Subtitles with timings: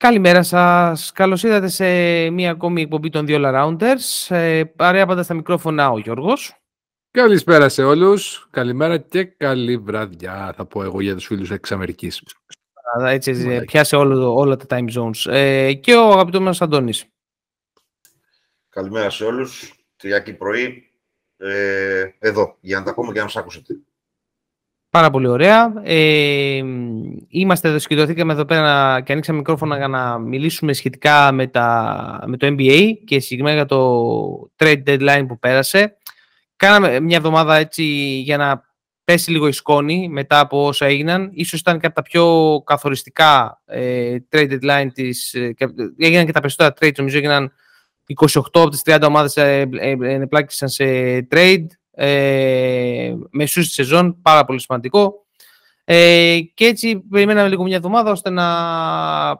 [0.00, 1.12] Καλημέρα σας.
[1.12, 1.84] Καλώς ήρθατε σε
[2.30, 4.34] μία ακόμη εκπομπή των δύο Rounders.
[4.34, 6.56] Ε, παρέα πάντα στα μικρόφωνα ο Γιώργος.
[7.10, 8.48] Καλησπέρα σε όλους.
[8.50, 12.22] Καλημέρα και καλή βραδιά, θα πω εγώ για τους φίλους εξ Αμερικής.
[13.06, 15.32] Έτσι, έτσι πιάσε όλο, όλα τα time zones.
[15.32, 17.04] Ε, και ο αγαπητός μας Αντώνης.
[18.68, 19.74] Καλημέρα σε όλους.
[19.96, 20.90] Τριακή πρωί.
[21.36, 23.74] Ε, εδώ, για να τα πούμε και να μας ακούσετε.
[24.90, 25.72] Πάρα πολύ ωραία.
[25.82, 26.62] Ε,
[27.28, 32.36] είμαστε εδώ, σκητωθήκαμε εδώ πέρα και ανοίξαμε μικρόφωνα για να μιλήσουμε σχετικά με, τα, με
[32.36, 35.96] το NBA και συγκεκριμένα για το trade deadline που πέρασε.
[36.56, 37.82] Κάναμε μια εβδομάδα έτσι
[38.24, 38.64] για να
[39.04, 41.30] πέσει λίγο η σκόνη μετά από όσα έγιναν.
[41.32, 45.34] Ίσως ήταν και από τα πιο καθοριστικά ε, trade deadline της...
[45.34, 45.54] Ε,
[45.98, 47.52] έγιναν και τα περισσότερα trade, νομίζω έγιναν
[48.26, 50.84] 28 από τις 30 ομάδες ε, ε, ε σε
[51.30, 51.66] trade
[52.02, 55.24] ε, μεσούς της σεζόν, πάρα πολύ σημαντικό.
[55.84, 58.46] Ε, και έτσι περιμέναμε λίγο μια εβδομάδα ώστε να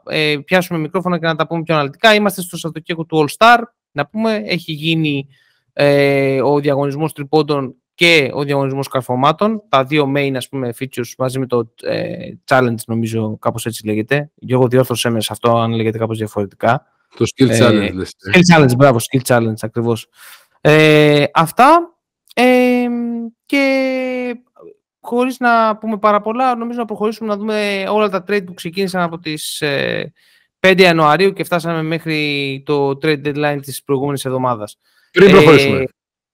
[0.05, 2.13] ε, πιάσουμε μικρόφωνα και να τα πούμε πιο αναλυτικά.
[2.13, 3.57] Είμαστε στο Σαββατοκύριακο του All Star.
[3.91, 5.27] Να πούμε, έχει γίνει
[5.73, 9.61] ε, ο διαγωνισμός τριπώντων και ο διαγωνισμός καρφωμάτων.
[9.69, 14.31] Τα δύο main ας πούμε, features μαζί με το ε, challenge νομίζω κάπως έτσι λέγεται.
[14.47, 16.85] εγώ διόρθωσέ με σε αυτό αν λέγεται κάπως διαφορετικά.
[17.17, 17.97] Το skill ε, challenge.
[17.97, 20.07] Ε, skill challenge, μπράβο, skill challenge ακριβώς.
[20.61, 21.95] Ε, αυτά
[23.45, 23.63] και
[24.99, 29.01] χωρίς να πούμε πάρα πολλά, νομίζω να προχωρήσουμε να δούμε όλα τα trade που ξεκίνησαν
[29.01, 29.65] από τις 5
[30.59, 34.77] ε, Ιανουαρίου και φτάσαμε μέχρι το trade deadline της προηγούμενης εβδομάδας.
[35.11, 35.77] Πριν προχωρήσουμε.
[35.77, 35.85] Ε,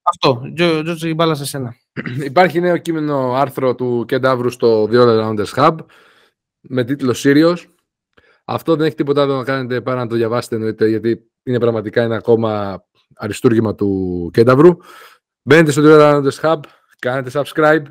[0.02, 1.76] αυτό, Τζότζο, η μπάλα σε σένα.
[2.24, 5.76] Υπάρχει νέο κείμενο άρθρο του Κεντάβρου στο The All Rounders Hub
[6.60, 7.56] με τίτλο Sirius.
[8.44, 12.02] Αυτό δεν έχει τίποτα άλλο να κάνετε παρά να το διαβάσετε εννοείται, γιατί είναι πραγματικά
[12.02, 12.82] ένα ακόμα
[13.14, 14.76] αριστούργημα του Κένταβρου.
[15.42, 16.60] Μπαίνετε στο Twitter Hub,
[16.98, 17.82] κάνετε subscribe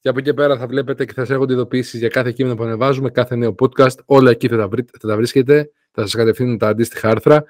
[0.00, 2.62] και από εκεί πέρα θα βλέπετε και θα σας έχονται ειδοποιήσεις για κάθε κείμενο που
[2.62, 3.98] ανεβάζουμε, κάθε νέο podcast.
[4.04, 7.44] Όλα εκεί θα τα, βρείτε, θα τα βρίσκετε, θα σας κατευθύνουν τα αντίστοιχα άρθρα.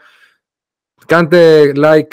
[1.07, 2.07] Κάντε like,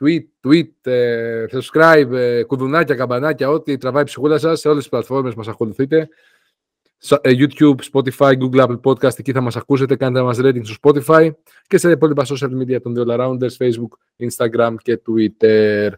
[0.00, 4.90] tweet, tweet, ε, subscribe, ε, κουδουνάκια, καμπανάκια, ό,τι τραβάει η ψυχούλα σας σε όλες τις
[4.90, 6.08] πλατφόρμες που μας ακολουθείτε.
[7.20, 11.30] Ε, YouTube, Spotify, Google, Apple Podcast, εκεί θα μας ακούσετε, κάντε μας rating στο Spotify
[11.66, 15.90] και σε υπόλοιπα social media των δύο Rounders, Facebook, Instagram και Twitter.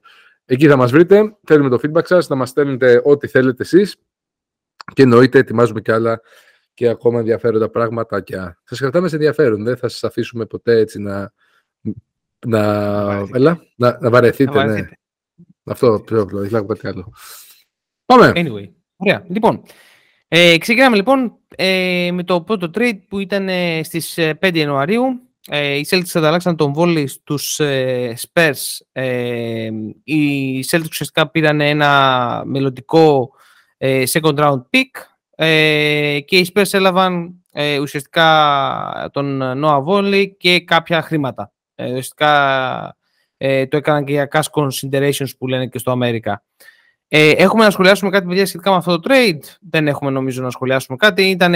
[0.53, 3.97] Εκεί θα μας βρείτε, θέλουμε το feedback σας, να μας στέλνετε ό,τι θέλετε εσείς
[4.95, 6.21] και εννοείται ετοιμάζουμε και άλλα
[6.75, 8.21] και ακόμα ενδιαφέροντα πράγματα.
[8.21, 8.37] Και...
[8.65, 11.33] Σας κρατάμε σε ενδιαφέρον, δεν θα σας αφήσουμε ποτέ έτσι να,
[12.47, 12.61] να,
[13.33, 14.53] έλα, να, να βαρεθείτε.
[14.53, 14.89] Να ναι.
[15.65, 17.13] Αυτό πιο απλό, δεν κάτι άλλο.
[18.05, 18.33] Πάμε.
[18.35, 19.25] Anyway, ωραία.
[19.29, 19.63] Λοιπόν,
[20.29, 25.30] ε, ξεκινάμε λοιπόν ε, με το πρώτο trade που ήταν ε, στις 5 ε, Ιανουαρίου
[25.47, 28.79] ε, οι Celtics ανταλλάξαν τον βόλι στους ε, Spurs.
[28.93, 29.71] Ε,
[30.05, 33.31] οι Celtics ουσιαστικά πήραν ένα μελλοντικό
[33.83, 34.91] ε, second round pick
[35.31, 41.53] ε, και οι Spurs έλαβαν ε, ουσιαστικά τον Noah Volley και κάποια χρήματα.
[41.79, 42.95] ουσιαστικά
[43.69, 46.45] το έκαναν και για cash considerations που λένε και στο Αμέρικα.
[47.09, 49.57] έχουμε να σχολιάσουμε κάτι παιδιά σχετικά με αυτό το trade.
[49.61, 51.23] Δεν έχουμε νομίζω να σχολιάσουμε κάτι.
[51.23, 51.55] Ήταν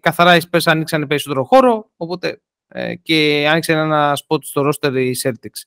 [0.00, 2.40] καθαρά οι Spurs ανοίξαν περισσότερο χώρο, οπότε
[2.76, 5.62] ε, και άνοιξε ένα spot στο roster η Celtics.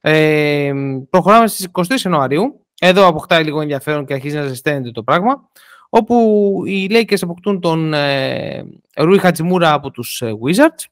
[0.00, 0.72] Ε,
[1.10, 2.66] προχωράμε στις 23 Ιανουαρίου.
[2.80, 5.50] Εδώ αποκτάει λίγο ενδιαφέρον και αρχίζει να ζεσταίνεται το πράγμα.
[5.88, 8.64] Όπου οι Lakers αποκτούν τον ε,
[8.94, 10.84] Rui Hachimura από τους ε, Wizards.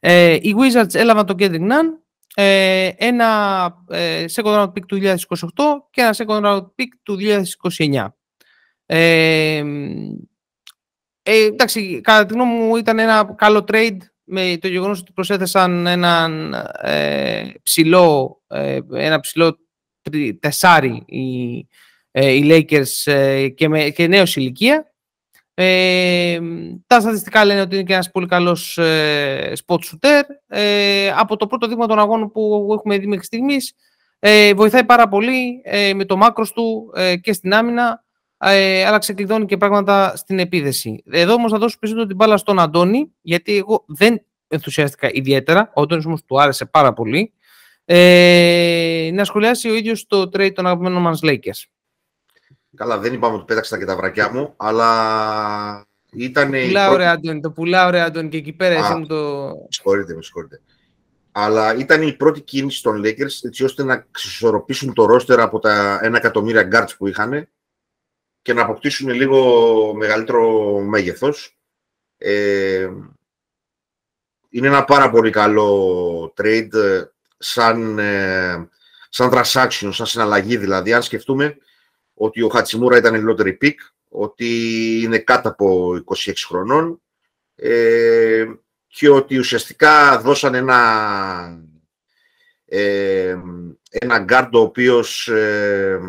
[0.00, 1.86] Ε, οι Wizards έλαβαν τον Kendrick Nunn,
[2.34, 5.14] ε, ένα ε, second round pick του 2028
[5.90, 7.18] και ένα second round pick του
[7.78, 8.06] 2029.
[8.86, 9.64] Ε,
[11.26, 15.86] ε, εντάξει, κατά τη γνώμη μου ήταν ένα καλό trade με το γεγονός ότι προσέθεσαν
[15.86, 19.58] έναν ε, ψηλό, ε, ένα ψηλό
[20.40, 21.58] τεσάρι οι,
[22.10, 24.92] ε, οι Lakers ε, και, με, και νέος ηλικία.
[25.54, 26.38] Ε,
[26.86, 30.22] τα στατιστικά λένε ότι είναι και ένας πολύ καλός ε, spot shooter.
[30.46, 33.72] Ε, από το πρώτο δείγμα των αγώνων που έχουμε δει μέχρι στιγμής
[34.18, 35.62] ε, βοηθάει πάρα πολύ
[35.94, 38.03] με το μάκρος του και στην άμυνα
[38.50, 41.02] ε, αλλά ξεκλειδώνει και πράγματα στην επίδεση.
[41.10, 45.70] Εδώ όμως θα δώσω περισσότερο την μπάλα στον Αντώνη, γιατί εγώ δεν ενθουσιάστηκα ιδιαίτερα.
[45.74, 47.32] Ο Αντώνης όμως του άρεσε πάρα πολύ.
[47.84, 51.62] Ε, να σχολιάσει ο ίδιος το trade των αγαπημένων μας Lakers.
[52.76, 56.50] Καλά, δεν είπαμε ότι πέταξα και τα βρακιά μου, αλλά ήταν.
[56.50, 57.02] Πουλάω πρώτη...
[57.02, 59.50] ρε Αντώνη, το πουλάω ρε Αντώνη και εκεί πέρα εσύ μου το.
[59.68, 60.60] Συγχωρείτε, με συγχωρείτε.
[61.32, 66.00] Αλλά ήταν η πρώτη κίνηση των Lakers έτσι ώστε να ξεσορροπήσουν το ρόστερ από τα
[66.04, 67.48] 1 εκατομμύρια guards που είχαν
[68.44, 71.58] και να αποκτήσουν λίγο μεγαλύτερο μέγεθος.
[72.18, 72.88] Ε,
[74.48, 77.02] είναι ένα πάρα πολύ καλό trade ε,
[77.38, 78.68] σαν, ε,
[79.08, 80.92] σαν transaction, σαν συναλλαγή δηλαδή.
[80.92, 81.56] Αν σκεφτούμε
[82.14, 84.48] ότι ο Χατσιμούρα ήταν lottery pick, ότι
[85.02, 87.00] είναι κάτω από 26 χρονών
[87.54, 88.44] ε,
[88.86, 90.78] και ότι ουσιαστικά δώσαν ένα,
[92.64, 93.36] ε,
[93.90, 96.00] ένα γκαρντ ο οποίος ε,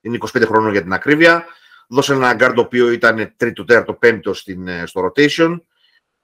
[0.00, 1.44] είναι 25 χρόνων για την ακρίβεια.
[1.88, 5.60] Δώσαν ένα γκαρντ ο οποίο ήταν τρίτο, τέταρτο, πέμπτο στην, ε, στο rotation.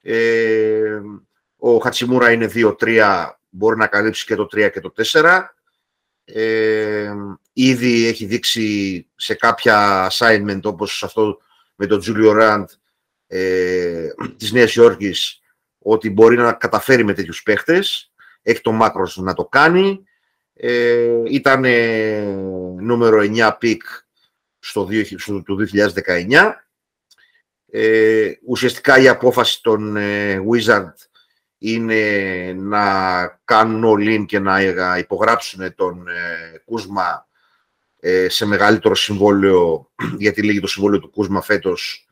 [0.01, 1.01] Ε,
[1.57, 5.55] ο Χατσιμούρα είναι 2-3, μπορεί να καλύψει και το 3 και το 4.
[6.25, 7.13] Ε,
[7.53, 11.37] ήδη έχει δείξει σε κάποια assignment όπως αυτό
[11.75, 12.69] με τον Τζούλιους Ραντλ
[13.27, 14.07] ε,
[14.37, 15.39] της Νέας Υόρκης
[15.79, 18.11] ότι μπορεί να καταφέρει με τέτοιους παίχτες.
[18.41, 20.03] Έχει το μάκρος να το κάνει.
[20.57, 21.65] Ε, ήταν
[22.79, 23.83] νούμερο 9 pick
[24.59, 24.87] στο,
[25.17, 26.53] στο, το 2019.
[27.71, 30.93] Ε, ουσιαστικά η απόφαση των ε, Wizard
[31.57, 34.59] είναι να κάνουν all in και να
[34.97, 37.27] υπογράψουν τον ε, Κούσμα
[37.99, 39.91] ε, σε μεγαλύτερο συμβόλαιο,
[40.23, 42.07] γιατί λήγει το συμβόλαιο του Κούσμα φέτος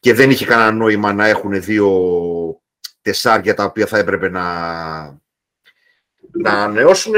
[0.00, 1.90] και δεν είχε κανένα νόημα να έχουν δύο
[3.02, 4.44] τεσσάρια τα οποία θα έπρεπε να,
[6.34, 7.14] να ανανεώσουν.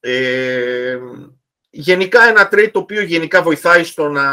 [0.00, 0.98] Ε,
[1.70, 4.26] γενικά ένα trade το οποίο γενικά βοηθάει στο να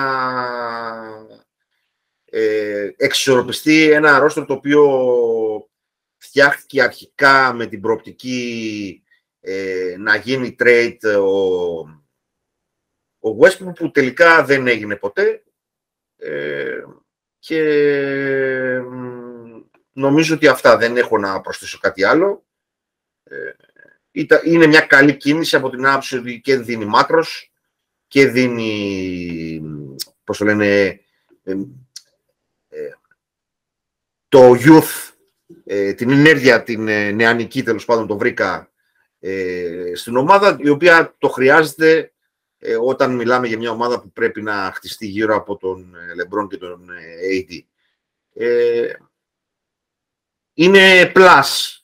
[2.25, 5.69] ε, εξισορροπιστεί ένα ρόστρο το οποίο
[6.17, 9.03] φτιάχτηκε αρχικά με την προοπτική
[9.39, 11.79] ε, να γίνει trade ο,
[13.29, 15.43] ο Westbrook που τελικά δεν έγινε ποτέ
[16.17, 16.83] ε,
[17.39, 17.61] και
[19.93, 22.43] νομίζω ότι αυτά δεν έχω να προσθέσω κάτι άλλο.
[23.29, 23.55] Ε,
[24.43, 27.51] είναι μια καλή κίνηση από την άποψη ότι και δίνει μάκρος
[28.07, 29.61] και δίνει,
[30.23, 30.99] πώς το λένε,
[34.29, 35.11] το youth,
[35.65, 38.71] ε, την ενέργεια, την ε, νεανική τέλος πάντων το βρήκα
[39.19, 42.13] ε, στην ομάδα, η οποία το χρειάζεται
[42.81, 46.89] όταν μιλάμε για μια ομάδα που πρέπει να χτιστεί γύρω από τον Λεμπρόν και τον
[47.31, 47.59] AD.
[50.53, 51.78] είναι plus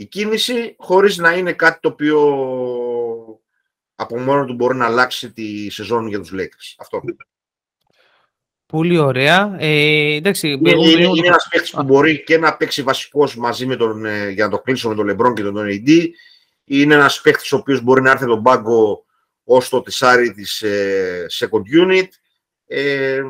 [0.00, 2.18] η κίνηση, χωρίς να είναι κάτι το οποίο
[3.94, 6.74] από μόνο του μπορεί να αλλάξει τη σεζόν για τους Lakers.
[6.78, 7.02] Αυτό.
[8.66, 9.56] Πολύ ωραία.
[9.58, 13.76] Ε, εντάξει, είναι είναι, είναι ένας παίκτης που μπορεί και να παίξει βασικός μαζί με
[13.76, 16.08] τον, ε, για να το κλείσω με τον Λεμπρόν και τον AD.
[16.64, 19.04] Είναι ένας παίκτης ο οποίος μπορεί να έρθει τον πάγκο
[19.44, 22.08] ως το τεσάρι της ε, second unit.
[22.66, 23.22] Ε,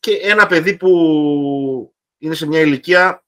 [0.00, 3.24] και ένα παιδί που είναι σε μια ηλικία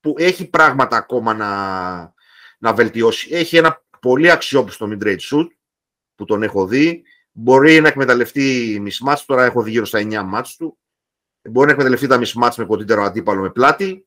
[0.00, 2.13] που έχει πράγματα ακόμα να,
[2.64, 3.28] να βελτιώσει.
[3.30, 5.46] Έχει ένα πολύ αξιόπιστο mid-range shoot
[6.14, 7.02] που τον έχω δει.
[7.32, 10.78] Μπορεί να εκμεταλλευτεί μισμάτς, τώρα έχω δει γύρω στα 9 μάτς του
[11.50, 14.06] μπορεί να εκμεταλλευτεί τα mismatch με κοντύτερο αντίπαλο με πλάτη,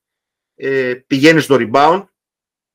[0.55, 2.05] ε, πηγαίνει στο rebound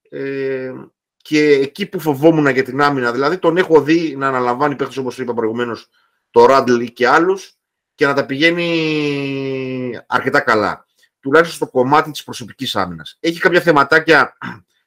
[0.09, 0.73] ε,
[1.17, 5.19] και εκεί που φοβόμουν για την άμυνα, δηλαδή τον έχω δει να αναλαμβάνει παίχτες όπως
[5.19, 5.89] είπα προηγουμένως
[6.31, 7.57] το Ράντλ και άλλους
[7.95, 10.87] και να τα πηγαίνει αρκετά καλά.
[11.21, 13.17] Τουλάχιστον στο κομμάτι της προσωπικής άμυνας.
[13.21, 14.39] Έχει κάποια θεματάκια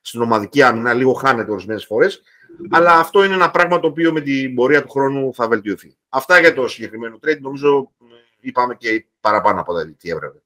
[0.06, 2.22] στην ομαδική άμυνα, λίγο χάνεται ορισμένες φορές,
[2.69, 5.96] αλλά αυτό είναι ένα πράγμα το οποίο με την πορεία του χρόνου θα βελτιωθεί.
[6.10, 7.40] Αυτά για το συγκεκριμένο trade.
[7.40, 7.92] Νομίζω
[8.40, 10.40] είπαμε και παραπάνω από τα τι έβρεπε.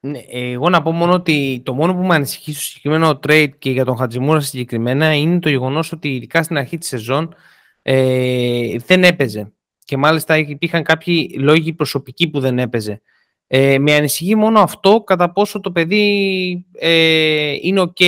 [0.00, 3.70] Ναι, εγώ να πω μόνο ότι το μόνο που με ανησυχεί στο συγκεκριμένο trade και
[3.70, 7.34] για τον Χατζημούρα συγκεκριμένα είναι το γεγονός ότι ειδικά στην αρχή της σεζόν
[7.82, 9.52] ε, δεν έπαιζε.
[9.84, 13.02] Και μάλιστα υπήρχαν κάποιοι λόγοι προσωπικοί που δεν έπαιζε.
[13.46, 18.04] Ε, με ανησυχεί μόνο αυτό κατά πόσο το παιδί ε, είναι ok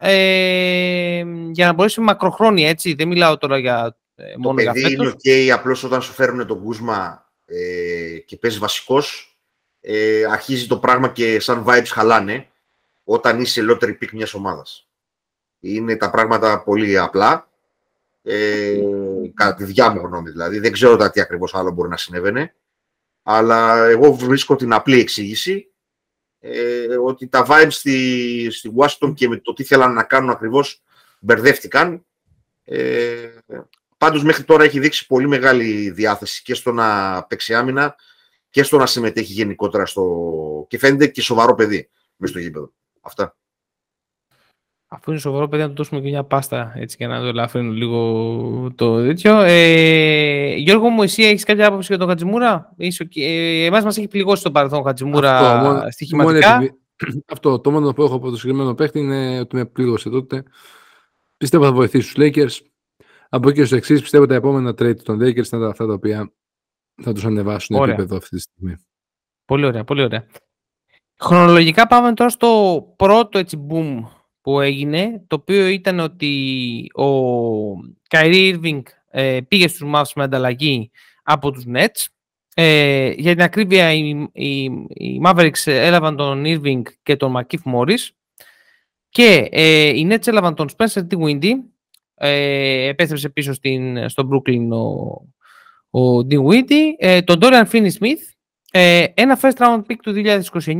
[0.00, 2.94] ε, για να μπορέσει μακροχρόνια, έτσι.
[2.94, 6.62] Δεν μιλάω τώρα για ε, μόνο το παιδί είναι ok, απλώς όταν σου φέρουν τον
[6.62, 9.38] Κούσμα ε, και παίζει βασικός,
[9.80, 12.48] ε, αρχίζει το πράγμα και σαν vibes χαλάνε
[13.04, 14.88] όταν είσαι lottery pick μιας ομάδας.
[15.60, 17.48] Είναι τα πράγματα πολύ απλά,
[18.22, 18.78] ε,
[19.34, 20.58] κατά τη διά μου γνώμη δηλαδή.
[20.58, 22.54] Δεν ξέρω τα τι ακριβώς άλλο μπορεί να συνέβαινε,
[23.22, 25.72] αλλά εγώ βρίσκω την απλή εξήγηση
[26.52, 30.82] ε, ότι τα vibes στη, στη Washington και με το τι θέλαν να κάνουν ακριβώς
[31.20, 32.04] μπερδεύτηκαν.
[32.64, 33.28] Ε,
[33.98, 37.96] Πάντως μέχρι τώρα έχει δείξει πολύ μεγάλη διάθεση και στο να παίξει άμυνα
[38.50, 40.66] και στο να συμμετέχει γενικότερα στο...
[40.68, 42.72] και φαίνεται και σοβαρό παιδί μέσα στο γήπεδο.
[43.00, 43.36] Αυτά.
[44.90, 47.72] Αφού είναι σοβαρό παιδί, να του δώσουμε και μια πάστα έτσι για να το ελαφρύνουν
[47.72, 49.40] λίγο το τέτοιο.
[49.40, 52.74] Ε, Γιώργο μου, εσύ έχεις κάποια άποψη για τον Χατζημούρα;
[53.14, 56.56] Ε, Εμάς μας έχει πληγώσει το παρελθόν ο Χατζημούρα αυτό, στοιχηματικά.
[56.56, 56.68] Μόνο,
[57.32, 60.42] αυτό το μόνο που έχω από το συγκεκριμένο παίχτη είναι ότι με πλήγωσε τότε.
[61.36, 62.66] Πιστεύω θα βοηθήσει τους Lakers.
[63.28, 66.32] Από εκεί στο εξής, πιστεύω τα επόμενα trade των Lakers θα είναι αυτά τα οποία
[67.02, 67.94] θα τους ανεβάσουν ωραία.
[67.94, 68.76] επίπεδο αυτή τη στιγμή.
[69.44, 70.26] Πολύ ωραία, πολύ ωραία.
[71.20, 74.02] Χρονολογικά πάμε τώρα στο πρώτο έτσι boom
[74.48, 77.04] που έγινε, το οποίο ήταν ότι ο
[78.10, 80.90] Kyrie Irving ε, πήγε στους Mavs με ανταλλαγή
[81.22, 82.06] από τους Nets.
[82.54, 88.08] Ε, για την ακρίβεια, οι, οι, οι Mavericks έλαβαν τον Irving και τον McKeith Morris
[89.08, 91.52] και ε, οι Nets έλαβαν τον Spencer Windy.
[92.14, 98.22] Ε, επέστρεψε πίσω στην, στο Brooklyn ο, ο Dinwiddie, ε, τον Dorian Finney-Smith,
[98.70, 100.72] ε, ένα first round pick του 2029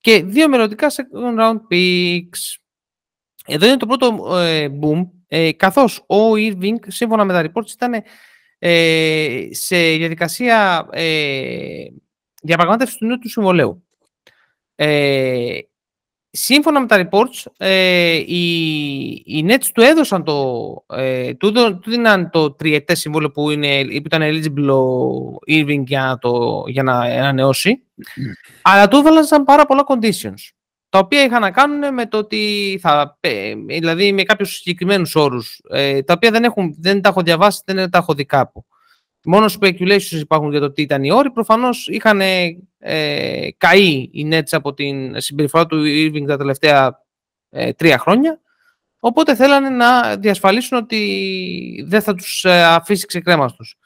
[0.00, 2.63] και δύο μελλοντικά second round picks.
[3.46, 8.02] Εδώ είναι το πρώτο ε, boom, ε, καθώς ο Irving, σύμφωνα με τα reports, ήταν
[8.58, 11.84] ε, σε διαδικασία ε,
[12.42, 13.86] διαπραγμάτευσης του νέου του συμβολέου.
[14.74, 15.58] Ε,
[16.30, 22.30] σύμφωνα με τα reports, ε, οι, οι Nets του έδωσαν το, ε, του, του δίναν
[22.30, 27.82] το τριετές συμβόλαιο που, είναι, που ήταν eligible ο Irving για, το, για να ανανεώσει,
[28.62, 30.50] αλλά του έβαλαν πάρα πολλά conditions,
[30.94, 35.60] τα οποία είχαν να κάνουν με το ότι θα, ε, δηλαδή με κάποιους συγκεκριμένους όρους,
[35.68, 38.64] ε, τα οποία δεν, έχουν, δεν τα έχω διαβάσει, δεν τα έχω δει κάπου.
[39.24, 41.30] Μόνο speculations υπάρχουν για το τι ήταν οι όροι.
[41.30, 42.20] Προφανώς είχαν
[42.78, 47.04] ε, καεί οι Nets από την συμπεριφορά του Irving τα τελευταία
[47.50, 48.40] ε, τρία χρόνια.
[48.98, 53.76] Οπότε θέλανε να διασφαλίσουν ότι δεν θα τους ε, αφήσει ξεκρέμαστος.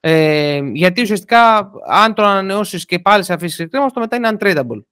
[0.00, 4.82] Ε, γιατί ουσιαστικά αν τον ανανεώσεις και πάλι σε αφήσει ξεκρέμαστο, μετά είναι untradeable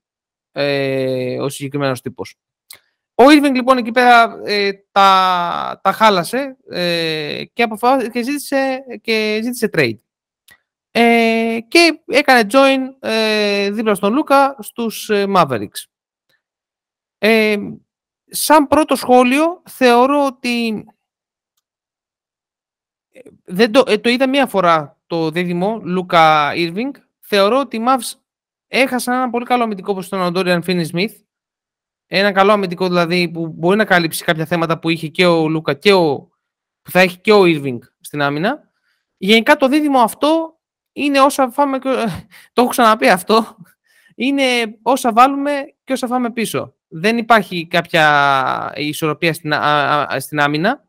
[0.52, 2.36] ε, ο συγκεκριμένος τύπος.
[3.14, 7.66] Ο Irving λοιπόν εκεί πέρα ε, τα, τα χάλασε ε, και,
[8.12, 9.98] και, ζήτησε, και ζήτησε trade.
[10.90, 15.84] Ε, και έκανε join ε, δίπλα στον Λούκα στους ε, Mavericks.
[17.18, 17.56] Ε,
[18.26, 20.84] σαν πρώτο σχόλιο θεωρώ ότι
[23.44, 26.90] δεν το, το είδα μία φορά το δίδυμο Λούκα Irving.
[27.20, 28.12] Θεωρώ ότι οι Mavs
[28.74, 31.12] έχασαν ένα πολύ καλό αμυντικό όπως τον Dorian Finney-Smith
[32.14, 35.74] ένα καλό αμυντικό δηλαδή που μπορεί να καλύψει κάποια θέματα που είχε και ο Λούκα
[35.74, 36.30] και ο,
[36.82, 38.70] που θα έχει και ο Irving στην άμυνα.
[39.16, 40.58] Γενικά το δίδυμο αυτό
[40.92, 41.78] είναι όσα φάμε,
[42.52, 43.56] το έχω ξαναπεί αυτό,
[44.14, 44.42] είναι
[44.82, 46.74] όσα βάλουμε και όσα φάμε πίσω.
[46.88, 49.52] Δεν υπάρχει κάποια ισορροπία στην,
[50.18, 50.84] στην άμυνα.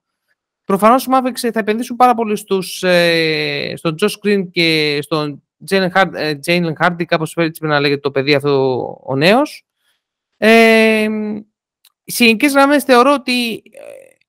[0.66, 6.74] Προφανώς οι Mavericks θα επενδύσουν πάρα πολύ στους, ε, στον Josh Green και στον Jalen
[6.80, 9.66] Hardy, κάπως έτσι πρέπει να λέγεται το παιδί αυτό ο νέος.
[10.38, 11.08] Ε,
[12.04, 13.60] σε γενικές γραμμές θεωρώ ότι ε,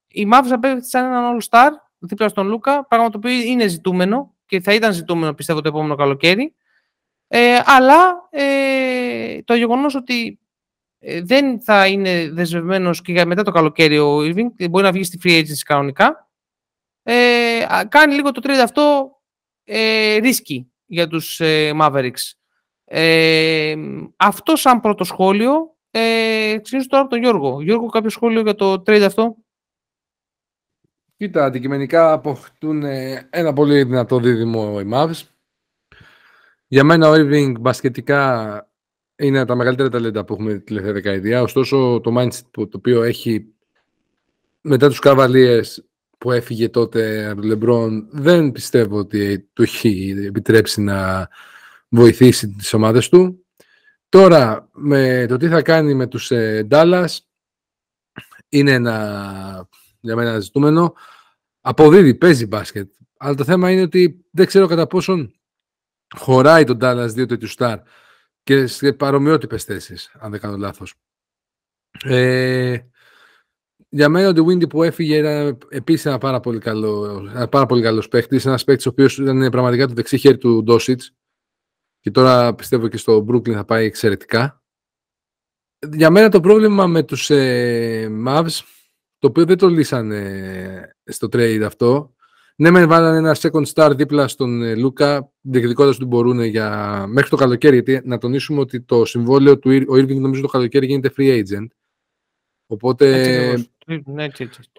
[0.08, 4.74] οι Mavs απέκτησαν έναν All-Star δίπλα στον Λούκα, πράγμα το οποίο είναι ζητούμενο και θα
[4.74, 6.54] ήταν ζητούμενο πιστεύω το επόμενο καλοκαίρι.
[7.28, 10.38] Ε, αλλά ε, το γεγονός ότι
[10.98, 15.18] ε, δεν θα είναι δεσμευμένος και μετά το καλοκαίρι ο Irving, μπορεί να βγει στη
[15.24, 16.28] free agency κανονικά,
[17.02, 19.10] ε, κάνει λίγο το trade αυτό
[19.64, 22.32] ε, ρίσκι για τους ε, Mavericks.
[22.84, 23.74] Ε,
[24.16, 27.62] αυτό σαν πρώτο σχόλιο ε, ξεκινήσω τώρα από τον Γιώργο.
[27.62, 29.36] Γιώργο, κάποιο σχόλιο για το trade αυτό;
[31.16, 32.82] Κοίτα, αντικειμενικά αποκτούν
[33.30, 35.22] ένα πολύ δυνατό δίδυμο οι Mavs.
[36.66, 38.68] Για μένα ο Irving μπασκετικά
[39.16, 41.42] είναι από τα μεγαλύτερα ταλέντα που έχουμε τη τελευταία δεκαετία.
[41.42, 43.54] Ωστόσο, το mindset που, το οποίο έχει
[44.60, 45.84] μετά τους Καβαλίες
[46.24, 51.28] που έφυγε τότε από τον Λεμπρόν δεν πιστεύω ότι του έχει επιτρέψει να
[51.88, 53.46] βοηθήσει τις ομάδες του.
[54.08, 57.06] Τώρα, με το τι θα κάνει με τους ε, Dallas,
[58.48, 59.68] είναι ένα,
[60.00, 60.94] για μένα ζητούμενο.
[61.60, 62.92] Αποδίδει, παίζει μπάσκετ.
[63.16, 65.34] Αλλά το θέμα είναι ότι δεν ξέρω κατά πόσον
[66.16, 67.78] χωράει τον Dallas δύο τέτοιους στάρ
[68.42, 70.94] και σε παρομοιότυπες θέσεις, αν δεν κάνω λάθος.
[72.04, 72.78] Ε,
[73.94, 77.82] για μένα ο Windy που έφυγε era επίσης ένα πάρα πολύ καλό, ένα πάρα πολύ
[77.82, 81.14] καλός παίχτης, ένας παίχτης ο οποίος ήταν πραγματικά το δεξί χέρι του Ντόσιτς
[82.00, 84.62] και τώρα πιστεύω και στο Brooklyn θα πάει εξαιρετικά.
[85.92, 88.60] Για μένα το πρόβλημα με τους ε, Mavs,
[89.18, 92.14] το οποίο δεν το λύσανε στο trade αυτό,
[92.56, 97.04] ναι, με βάλανε ένα second star δίπλα στον ε, Λούκα, διεκδικώντας ότι μπορούν για...
[97.08, 97.74] μέχρι το καλοκαίρι.
[97.80, 101.66] Γιατί να τονίσουμε ότι το συμβόλαιο του ο Irving νομίζω το καλοκαίρι γίνεται free agent.
[102.66, 103.06] Οπότε,
[104.04, 104.26] ναι,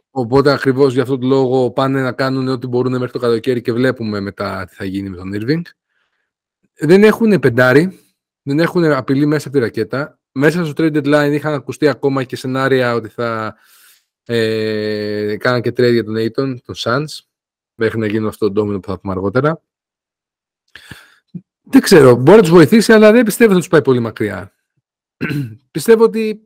[0.10, 3.74] οπότε ακριβώς για αυτόν τον λόγο πάνε να κάνουν ό,τι μπορούν μέχρι το καλοκαίρι και
[3.74, 5.62] βλέπουμε μετά τι θα γίνει με τον Irving
[6.77, 8.00] δεν έχουν πεντάρι,
[8.42, 10.20] δεν έχουν απειλή μέσα από τη ρακέτα.
[10.32, 13.56] Μέσα στο trade deadline είχαν ακουστεί ακόμα και σενάρια ότι θα
[14.25, 17.25] ε, κάναν και trade για τον Ayton, τον Suns,
[17.75, 19.62] μέχρι να γίνει αυτό το ντόμινο που θα πούμε αργότερα.
[21.62, 24.54] Δεν ξέρω, μπορεί να τους βοηθήσει, αλλά δεν πιστεύω ότι θα τους πάει πολύ μακριά.
[25.72, 26.42] πιστεύω ότι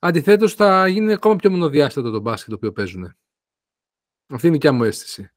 [0.00, 3.04] αντιθέτως θα γίνει ακόμα πιο μονοδιάστατο το μπάσκετ το οποίο παίζουν.
[4.26, 5.30] Αυτή είναι η δικιά μου αίσθηση.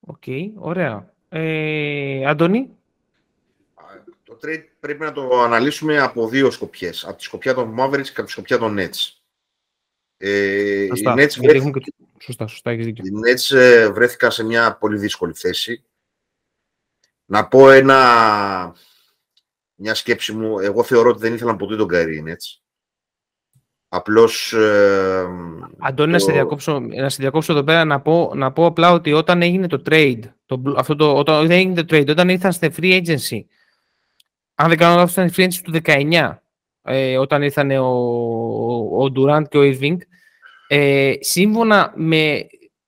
[0.00, 1.14] OK, okay, ωραία.
[1.28, 2.70] Ε, Αντώνη.
[4.22, 7.04] Το trade πρέπει να το αναλύσουμε από δύο σκοπιές.
[7.04, 9.16] Από τη σκοπιά των Mavericks και από τη σκοπιά των Nets.
[10.16, 11.72] Ε, σωστά, οι Nets, βρέθη...
[12.20, 15.84] σωστά, σωστά, οι Nets ε, βρέθηκαν σε μια πολύ δύσκολη θέση.
[17.24, 18.74] Να πω ένα,
[19.76, 20.58] μια σκέψη μου.
[20.58, 22.60] Εγώ θεωρώ ότι δεν ήθελαν ποτέ τον Καϊρή έτσι.
[23.88, 24.52] Απλώς...
[24.52, 25.26] Ε,
[25.78, 29.12] Αντώνη, να, σε διακόψω, να σε διακόψω εδώ πέρα να πω, να πω απλά ότι
[29.12, 32.70] όταν έγινε το trade, το, αυτό το, όταν δεν έγινε το trade, όταν ήρθαν στη
[32.76, 33.44] free agency,
[34.54, 36.36] αν δεν κάνω λάθος ήταν free agency του 19,
[36.82, 39.96] ε, όταν ήρθαν ο, ο, ο Durant και ο Irving,
[40.68, 42.46] ε, σύμφωνα με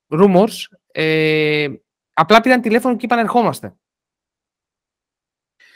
[0.09, 1.69] rumors, ε,
[2.13, 3.75] απλά πήραν τηλέφωνο και είπαν ερχόμαστε.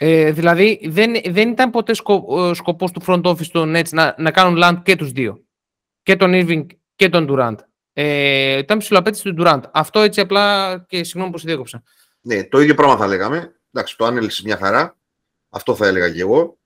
[0.04, 4.30] Ε, δηλαδή δεν, δεν ήταν ποτέ σκο, σκοπός του front office των Nets να, να
[4.30, 5.44] κάνουν land και τους δύο.
[6.02, 7.56] Και τον Irving και τον Durant.
[7.92, 9.60] Ε, ήταν ψηλοαπέτηση του Durant.
[9.72, 11.82] Αυτό έτσι απλά και συγγνώμη που σε διέκοψα.
[12.20, 13.60] Ναι, το ίδιο πράγμα θα λέγαμε.
[13.72, 14.98] Εντάξει, το άνελησε μια χαρά.
[15.48, 16.58] Αυτό θα έλεγα και εγώ.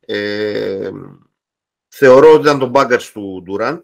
[0.00, 0.90] Ε,
[1.88, 3.80] θεωρώ ότι ήταν το baggage του Durant.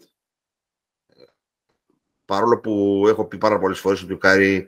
[2.25, 4.67] Παρόλο που έχω πει πάρα πολλές φορές ότι ο Κάιρι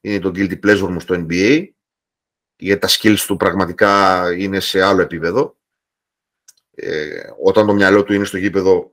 [0.00, 1.68] είναι το guilty pleasure μου στο NBA
[2.58, 5.56] γιατί τα skills του πραγματικά είναι σε άλλο επίπεδο.
[6.74, 8.92] Ε, όταν το μυαλό του είναι στο γήπεδο,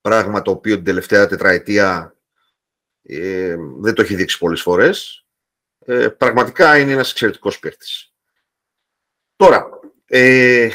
[0.00, 2.16] πράγμα το οποίο την τελευταία τετραετία
[3.02, 5.26] ε, δεν το έχει δείξει πολλές φορές,
[5.86, 8.14] ε, πραγματικά είναι ένας εξαιρετικός παίχτης.
[9.36, 9.68] Τώρα,
[10.06, 10.70] ε,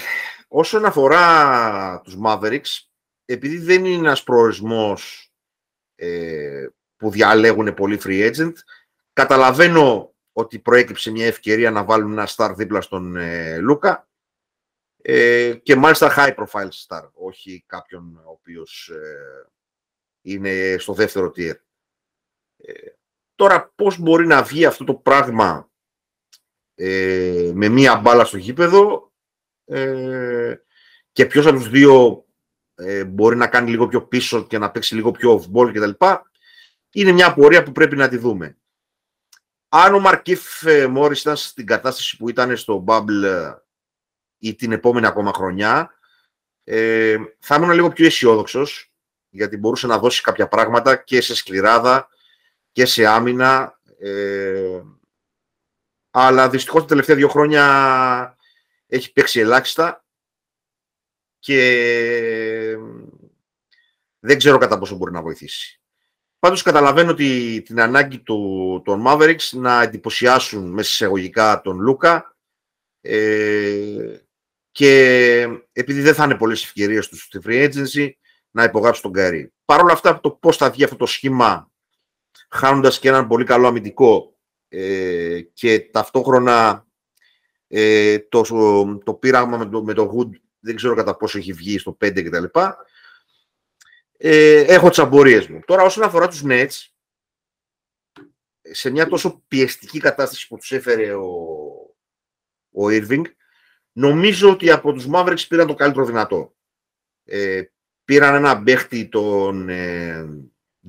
[0.48, 2.80] όσον αφορά τους Mavericks,
[3.26, 5.32] επειδή δεν είναι ένας προορισμός
[5.96, 8.54] ε, που διαλέγουν πολύ free agent,
[9.14, 10.09] καταλαβαίνω
[10.40, 14.08] ότι προέκυψε μια ευκαιρία να βάλουν ένα star δίπλα στον ε, Λούκα
[15.02, 19.50] ε, και μάλιστα high profile star, όχι κάποιον ο οποίος ε,
[20.22, 21.56] είναι στο δεύτερο tier.
[22.58, 22.74] Ε,
[23.36, 25.72] τώρα πώς μπορεί να βγει αυτό το πράγμα
[27.54, 29.12] με μία μπάλα στο γήπεδο
[31.12, 32.26] και ποιος από τους δύο
[33.08, 36.06] μπορεί να κάνει λίγο πιο πίσω και να παίξει λίγο πιο off-ball κτλ.
[36.92, 38.60] Είναι μια πορεία που πρέπει να τη δούμε
[39.70, 43.54] αν ο Μαρκίφ ε, Μόρις ήταν στην κατάσταση που ήταν στο Bubble ε,
[44.38, 45.94] ή την επόμενη ακόμα χρονιά,
[46.64, 48.92] ε, θα ήμουν λίγο πιο αισιόδοξος
[49.30, 52.10] γιατί μπορούσε να δώσει κάποια πράγματα και σε σκληράδα
[52.72, 53.80] και σε άμυνα.
[54.00, 54.82] Ε,
[56.12, 58.38] αλλά δυστυχώς τα τελευταία δύο χρόνια
[58.88, 60.06] έχει παίξει ελάχιστα
[61.40, 62.78] και
[64.20, 65.82] δεν ξέρω κατά πόσο μπορεί να βοηθήσει.
[66.40, 72.36] Πάντως καταλαβαίνω ότι την ανάγκη του, των Mavericks να εντυπωσιάσουν μέσα εισαγωγικά τον Λούκα
[73.02, 74.18] ε,
[74.72, 78.10] και επειδή δεν θα είναι πολλές ευκαιρίες τους στη free agency
[78.52, 79.54] να υπογράψουν τον Καϊρή.
[79.66, 81.72] Παρ' όλα αυτά το πώς θα βγει αυτό το σχήμα
[82.50, 86.88] χάνοντας και έναν πολύ καλό αμυντικό ε, και ταυτόχρονα
[87.68, 88.42] ε, το,
[89.04, 92.24] το πείραγμα με το, με το Wood δεν ξέρω κατά πόσο έχει βγει στο 5
[92.24, 92.60] κτλ
[94.22, 95.60] ε, έχω τις απορίες μου.
[95.66, 96.88] Τώρα, όσον αφορά τους Nets,
[98.62, 101.28] σε μια τόσο πιεστική κατάσταση που τους έφερε ο,
[102.72, 103.24] ο Irving,
[103.92, 106.56] νομίζω ότι από τους Mavericks πήραν το καλύτερο δυνατό.
[107.24, 107.64] Ε,
[108.04, 110.26] πήραν ένα παίχτη τον ε,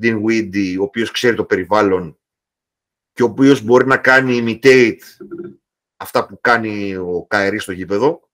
[0.03, 2.19] Dean Weedy, ο οποίος ξέρει το περιβάλλον
[3.12, 4.99] και ο οποίος μπορεί να κάνει imitate
[5.97, 8.29] αυτά που κάνει ο Καερή στο γήπεδο.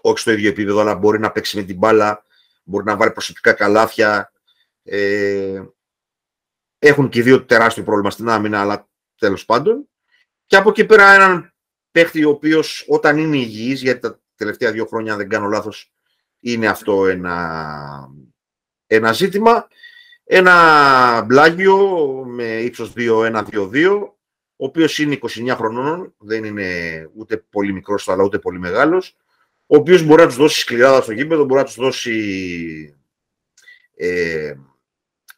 [0.00, 2.24] Όχι στο ίδιο επίπεδο, αλλά μπορεί να παίξει με την μπάλα,
[2.68, 4.32] μπορεί να βάλει προσωπικά καλάθια.
[4.82, 5.62] Ε,
[6.78, 9.88] έχουν και δύο τεράστιο πρόβλημα στην άμυνα, αλλά τέλος πάντων.
[10.46, 11.54] Και από εκεί πέρα έναν
[11.90, 15.92] παίχτη ο οποίος όταν είναι υγιής, γιατί τα τελευταία δύο χρόνια, αν δεν κάνω λάθος,
[16.40, 18.08] είναι αυτό ένα,
[18.86, 19.68] ένα ζήτημα.
[20.24, 21.76] Ένα μπλάγιο
[22.26, 24.14] με ύψος 2-1-2-2,
[24.56, 26.66] ο οποίος είναι 29 χρονών, δεν είναι
[27.14, 29.16] ούτε πολύ μικρός αλλά ούτε πολύ μεγάλος,
[29.70, 32.96] ο οποίος μπορεί να τους δώσει σκληράδα στο γήπεδο, μπορεί να τους δώσει
[33.94, 34.54] ε,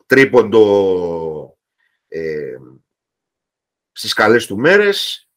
[0.07, 1.59] τρίποντο
[2.09, 2.57] ε,
[3.93, 5.29] στις καλές του μέρες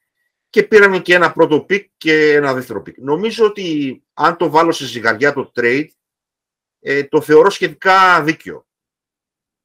[0.50, 2.98] και πήραμε και ένα πρώτο pick και ένα δεύτερο pick.
[2.98, 5.88] Νομίζω ότι αν το βάλω σε ζυγαριά το trade,
[6.80, 8.68] ε, το θεωρώ σχετικά δίκαιο.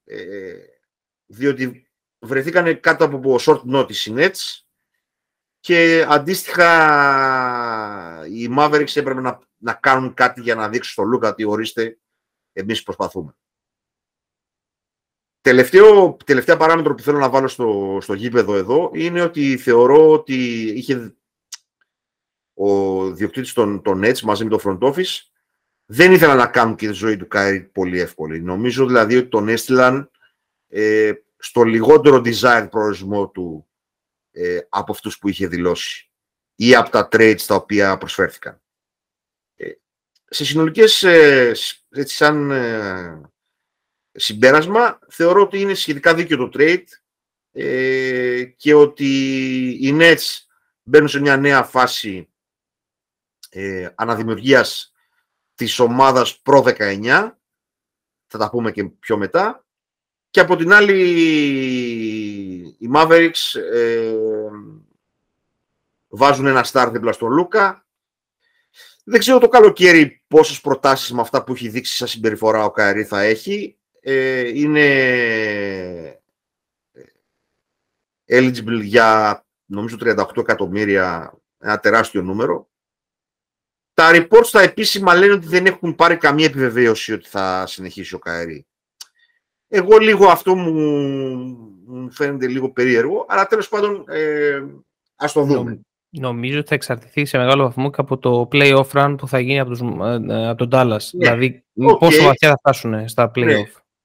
[0.05, 0.55] Ε,
[1.27, 1.89] διότι
[2.19, 4.61] βρεθήκανε κάτω από short notice οι Nets
[5.61, 6.67] και αντίστοιχα
[8.31, 11.99] οι Mavericks έπρεπε να, να κάνουν κάτι για να δείξουν στο Λούκα ότι ορίστε
[12.53, 13.35] εμείς προσπαθούμε.
[15.41, 20.35] Τελευταίο, τελευταία παράμετρο που θέλω να βάλω στο, στο γήπεδο εδώ είναι ότι θεωρώ ότι
[20.63, 21.17] είχε
[22.55, 25.29] ο διοκτήτης των, των Nets μαζί με το front office
[25.91, 28.41] δεν ήθελα να κάνουν και τη ζωή του Κάιρι πολύ εύκολη.
[28.41, 30.11] Νομίζω δηλαδή ότι τον έστειλαν
[30.69, 33.68] ε, στο λιγότερο design προορισμό του
[34.39, 36.11] ε, από αυτούς που είχε δηλώσει
[36.55, 38.63] ή από τα trades τα οποία προσφέρθηκαν.
[39.57, 39.71] Ε,
[40.25, 41.53] σε συνολικές, ε,
[41.91, 43.31] έτσι σαν ε,
[44.13, 46.85] συμπέρασμα, θεωρώ ότι είναι σχετικά δίκαιο το trade
[47.53, 49.07] ε, και ότι
[49.81, 50.39] οι Nets
[50.83, 52.29] μπαίνουν σε μια νέα φάση
[53.49, 54.93] ε, αναδημιουργίας
[55.55, 57.33] της ομάδας προ 19,
[58.27, 59.67] θα τα πούμε και πιο μετά,
[60.31, 60.95] και από την άλλη
[62.79, 64.13] οι Mavericks ε,
[66.09, 67.87] βάζουν ένα στάρ δίπλα στον Λούκα.
[69.05, 73.05] Δεν ξέρω το καλοκαίρι πόσες προτάσεις με αυτά που έχει δείξει σαν συμπεριφορά ο Καερή
[73.05, 73.79] θα έχει.
[74.01, 76.21] Ε, είναι
[78.29, 82.69] eligible για νομίζω 38 εκατομμύρια, ένα τεράστιο νούμερο.
[83.95, 88.19] Τα reports τα επίσημα λένε ότι δεν έχουν πάρει καμία επιβεβαίωση ότι θα συνεχίσει ο
[88.19, 88.68] Καερή.
[89.69, 90.73] Εγώ λίγο αυτό μου,
[91.87, 94.63] μου φαίνεται λίγο περίεργο, αλλά τέλος πάντων ε,
[95.17, 95.81] ας το δούμε.
[96.11, 99.61] Νομίζω ότι θα εξαρτηθεί σε μεγάλο βαθμό και από το play-off run που θα γίνει
[99.61, 101.03] από, τους, ε, από τον Dallas.
[101.13, 101.25] Ναι.
[101.25, 101.99] Δηλαδή okay.
[101.99, 103.45] πόσο βαθιά θα φτάσουν στα play-off.
[103.45, 103.63] Ναι.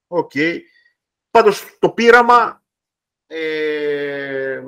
[0.07, 0.31] OK.
[0.33, 0.57] Okay.
[1.31, 2.63] Πάντως το πείραμα
[3.27, 4.63] ε, ε,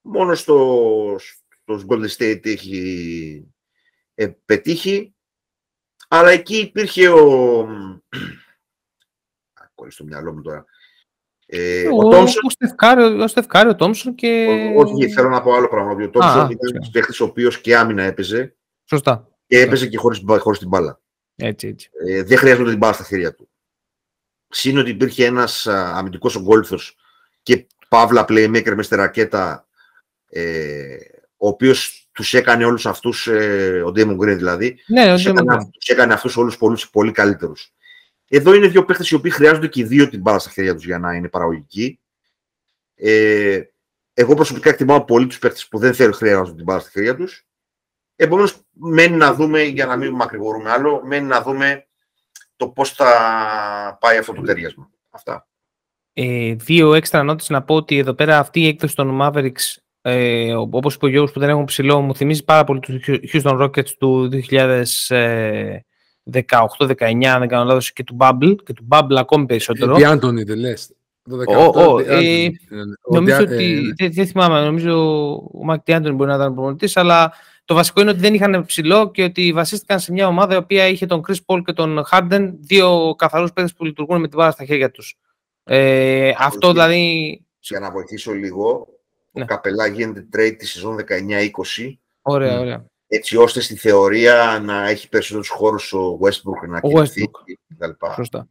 [0.00, 3.54] μόνο στο, στο Golden State έχει
[4.14, 5.14] ε, πετύχει,
[6.08, 7.68] αλλά εκεί υπήρχε ο...
[9.88, 10.64] Κόλλει στο μυαλό μου τώρα.
[11.46, 14.46] Ε, ο, ο, Τόμσον, ο, Στεφκάρη, ο Στεφκάρη, ο Τόμσον και...
[14.76, 15.90] όχι, θέλω να πω άλλο πράγμα.
[15.90, 18.56] Ο Τόμσον ήταν ένας παίχτης ο οποίος και άμυνα έπαιζε.
[18.84, 19.28] Σωστά.
[19.46, 21.00] Και έπαιζε και χωρίς, χωρίς την μπάλα.
[21.36, 21.90] Έτσι, έτσι.
[22.06, 23.48] Ε, δεν χρειάζεται την μπάλα στα χέρια του.
[24.48, 26.96] Συν ότι υπήρχε ένας αμυντικός ογκόλυθος
[27.42, 29.66] και παύλα playmaker μες στη ρακέτα
[30.28, 30.96] ε,
[31.36, 35.88] ο οποίος τους έκανε όλους αυτούς, ε, ο Damon Green δηλαδή, ναι, τους, έκανε, τους
[35.88, 37.72] έκανε αυτούς όλους πολλούς, πολύ καλύτερους.
[38.28, 40.84] Εδώ είναι δύο παίχτες οι οποίοι χρειάζονται και οι δύο την μπάλα στα χέρια τους
[40.84, 42.00] για να είναι παραγωγικοί.
[42.94, 43.62] Ε,
[44.14, 47.46] εγώ προσωπικά εκτιμάω πολύ τους παίχτες που δεν θέλουν χρειάζονται την μπάλα στα χέρια τους.
[48.16, 51.86] Επομένως, μένει να δούμε, για να μην μακρηγορούμε άλλο, μένει να δούμε
[52.56, 54.90] το πώς θα πάει αυτό το ταιριασμό.
[55.10, 55.48] Αυτά.
[56.12, 60.54] Ε, δύο έξτρα νότες να πω ότι εδώ πέρα αυτή η έκδοση των Mavericks ε,
[60.54, 63.90] όπως είπε ο Γιώργος που δεν έχουν ψηλό μου θυμίζει πάρα πολύ τους Houston Rockets
[63.98, 64.28] του
[66.32, 69.94] 2018-19 αν δεν κάνω λάθος και του Bubble και του Bubble ακόμη περισσότερο.
[69.94, 70.92] Τι Άντωνη δεν λες.
[72.08, 72.48] Ε,
[73.10, 77.32] νομίζω ότι, δεν θυμάμαι, νομίζω ο Μάκ Άντωνη μπορεί να ήταν προπονητής, αλλά
[77.64, 80.86] το βασικό είναι ότι δεν είχαν ψηλό και ότι βασίστηκαν σε μια ομάδα η οποία
[80.86, 84.50] είχε τον Chris Paul και τον Harden, δύο καθαρούς παίκτες που λειτουργούν με την μπάλα
[84.50, 85.18] στα χέρια τους.
[85.64, 87.42] Ε, αυτό δηλαδή...
[87.60, 88.86] Για να βοηθήσω λίγο,
[89.32, 89.42] ναι.
[89.42, 91.92] ο Καπελά γίνεται trade τη σεζόν 19-20.
[92.22, 92.86] Ωραία, ωραία.
[93.08, 97.30] Έτσι ώστε στη θεωρία να έχει περισσότερους χώρους ο Westbrook να κινηθεί
[97.68, 98.06] κτλ.
[98.14, 98.48] Σωστά.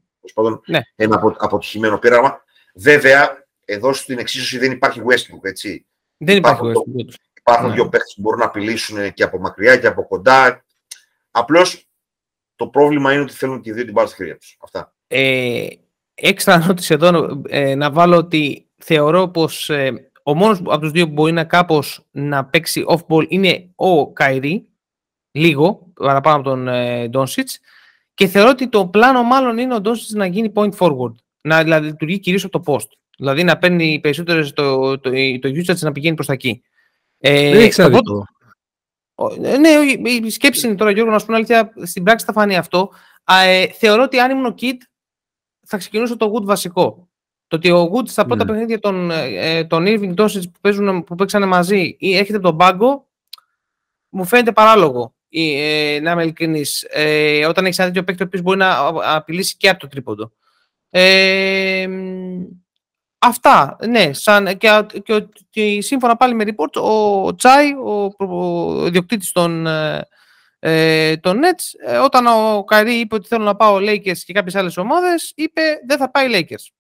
[0.66, 0.80] ναι.
[0.96, 2.44] Ένα απο, αποτυχημένο πείραμα.
[2.74, 5.86] Βέβαια, εδώ στην εξίσωση δεν υπάρχει Westbrook, έτσι.
[6.18, 7.14] Δεν υπάρχει Westbrook.
[7.34, 7.74] Υπάρχουν ναι.
[7.74, 10.66] δύο παίχτες που μπορούν να απειλήσουν και από μακριά και από κοντά.
[11.32, 11.90] Απλώς
[12.56, 14.58] το πρόβλημα είναι ότι θέλουν και οι δύο την μπάλα στη χέρια τους.
[14.62, 14.96] Αυτά.
[15.08, 15.68] Ε,
[16.14, 21.08] έξτρα ερώτηση εδώ ε, να βάλω ότι θεωρώ πως ε, ο μόνος από τους δύο
[21.08, 24.68] που μπορεί να κάπως να παίξει off-ball είναι ο Καϊρή,
[25.32, 27.10] λίγο παραπάνω από τον ε,
[28.14, 31.88] και θεωρώ ότι το πλάνο μάλλον είναι ο Ντόνσιτς να γίνει point forward, να δηλαδή,
[31.88, 32.88] λειτουργεί κυρίως από το post.
[33.18, 35.10] Δηλαδή να παίρνει περισσότερο το, το,
[35.40, 36.62] το, usage να πηγαίνει προς τα εκεί.
[37.18, 37.82] Ε, Δεν έχει
[39.60, 39.70] Ναι,
[40.10, 42.92] η σκέψη είναι τώρα, Γιώργο, να σου πω αλήθεια, στην πράξη θα φανεί αυτό.
[43.46, 44.78] Ε, θεωρώ ότι αν ήμουν ο Kid,
[45.66, 47.07] θα ξεκινούσε το Wood βασικό.
[47.48, 48.48] Το ότι ο Wood στα πρώτα mm.
[48.48, 52.58] παιχνίδια των, ε, των Irving Dosage που, παίζουν, που παίξανε μαζί ή έρχεται από τον
[52.58, 53.08] πάγκο,
[54.10, 55.16] μου φαίνεται παράλογο.
[55.30, 56.86] Ε, να είμαι ειλικρινής.
[56.90, 58.78] Ε, όταν έχεις ένα τέτοιο παίκτη ο μπορεί να
[59.16, 60.32] απειλήσει και από το τρίποντο.
[60.90, 61.88] Ε,
[63.20, 64.14] αυτά, ναι.
[64.14, 69.68] Σαν, και, και, και, σύμφωνα πάλι με report, ο Τσάι, ο, ο ιδιοκτήτης των,
[70.60, 74.56] ε, το Nets, ε, όταν ο Καϊρή είπε ότι θέλω να πάω Lakers και κάποιες
[74.56, 76.77] άλλες ομάδες, είπε δεν θα πάει Lakers.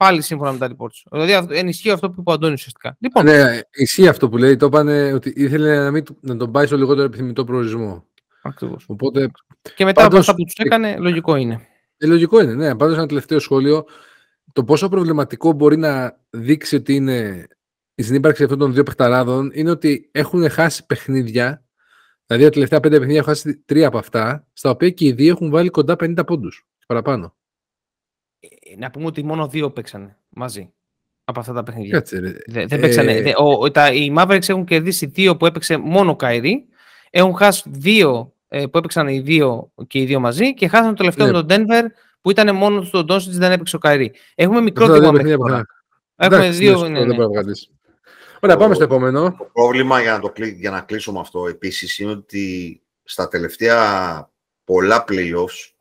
[0.00, 1.02] Πάλι σύμφωνα με τα reports.
[1.10, 2.96] Δηλαδή ενισχύει αυτό που είπε ο Αντώνης ουσιαστικά.
[3.00, 4.56] Λοιπόν, ναι, ισχύει αυτό που λέει.
[4.56, 8.04] Το είπανε ότι ήθελε να, μην, να τον πάει στο λιγότερο επιθυμητό προορισμό.
[8.42, 8.84] Ακριβώς.
[8.86, 9.30] Οπότε,
[9.74, 11.66] και μετά πάντως, από αυτά που τους έκανε, λογικό είναι.
[11.96, 12.76] Ε, λογικό είναι, ναι.
[12.76, 13.84] Πάντως ένα τελευταίο σχόλιο.
[14.52, 17.46] Το πόσο προβληματικό μπορεί να δείξει ότι είναι
[17.94, 21.64] η συνύπαρξη αυτών των δύο παιχταράδων είναι ότι έχουν χάσει παιχνίδια
[22.26, 25.30] Δηλαδή, τα τελευταία πέντε παιχνίδια έχω χάσει τρία από αυτά, στα οποία και οι δύο
[25.30, 27.34] έχουν βάλει κοντά 50 πόντους παραπάνω.
[28.40, 30.72] Ε, να πούμε ότι μόνο δύο παίξανε μαζί
[31.24, 31.92] από αυτά τα παιχνίδια.
[31.92, 33.12] Κάτσε, δεν, δεν παίξανε.
[33.12, 33.32] Ε...
[33.36, 36.64] Ο, τα, οι Mavericks έχουν κερδίσει δύο που έπαιξε μόνο ο Καϊρή.
[37.10, 40.94] Έχουν χάσει δύο ε, που έπαιξαν οι δύο και οι δύο μαζί και χάσαν το
[40.94, 41.32] τελευταίο ναι.
[41.32, 41.84] με τον Denver
[42.20, 44.12] που ήταν μόνο στον Ντόνσιτ, δεν έπαιξε ο Καϊρή.
[44.34, 45.66] Έχουμε μικρό δείγμα μέχρι τώρα.
[46.16, 46.88] Έχουμε δύο.
[46.88, 47.16] Ναι, ναι.
[48.40, 49.34] Ωραία, πάμε στο επόμενο.
[49.38, 54.30] Το πρόβλημα για να, το, για να κλείσω με αυτό επίσης είναι ότι στα τελευταία
[54.64, 55.72] πολλά playoffs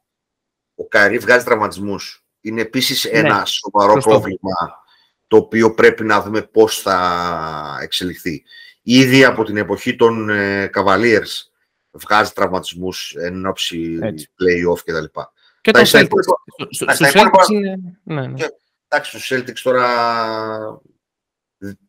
[0.75, 2.18] ο Καρύ βγάζει τραυματισμούς.
[2.41, 4.83] Είναι επίσης ναι, ένα σοβαρό πρόβλημα
[5.27, 8.43] το οποίο πρέπει να δούμε πώς θα εξελιχθεί.
[8.81, 11.49] Ήδη από την εποχή των ε, Cavaliers
[11.91, 15.19] βγάζει τραυματισμούς εν ώψη play-off κτλ.
[15.61, 16.07] Και το Celtics.
[16.69, 17.77] Στους Celtics είναι...
[18.03, 18.45] Ναι, ναι.
[18.87, 19.87] Εντάξει, στους Celtics τώρα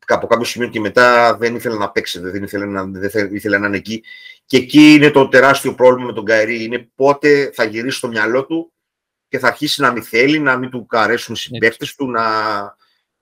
[0.07, 3.67] από κάποιο σημείο και μετά δεν ήθελε να παίξει, δεν ήθελε να, δεν ήθελε να
[3.67, 4.05] είναι εκεί.
[4.47, 6.65] Και εκεί είναι το τεράστιο πρόβλημα με τον Καϊρή.
[6.65, 8.73] Είναι πότε θα γυρίσει στο μυαλό του
[9.31, 12.25] και θα αρχίσει να μην θέλει, να μην του αρέσουν οι συμπαίκτες του, να,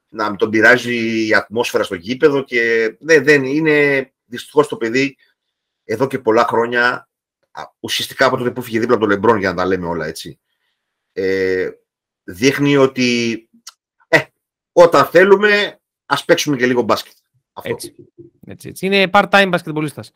[0.09, 2.45] να μην τον πειράζει η ατμόσφαιρα στο γήπεδο.
[2.45, 5.17] Και δεν, δεν είναι δυστυχώς το παιδί
[5.85, 7.09] εδώ και πολλά χρόνια,
[7.81, 10.41] ουσιαστικά από τότε που φύγε δίπλα από τον Λεμπρόν, για να τα λέμε όλα έτσι,
[11.13, 11.69] ε,
[12.25, 13.49] δείχνει ότι
[14.09, 14.19] ε,
[14.73, 17.17] όταν θέλουμε ας παίξουμε και λίγο μπάσκετ.
[17.53, 17.71] Αυτό.
[17.71, 17.95] Έτσι.
[18.47, 18.87] έτσι, έτσι.
[18.87, 20.11] Είναι part-time μπασκετμπολίστας.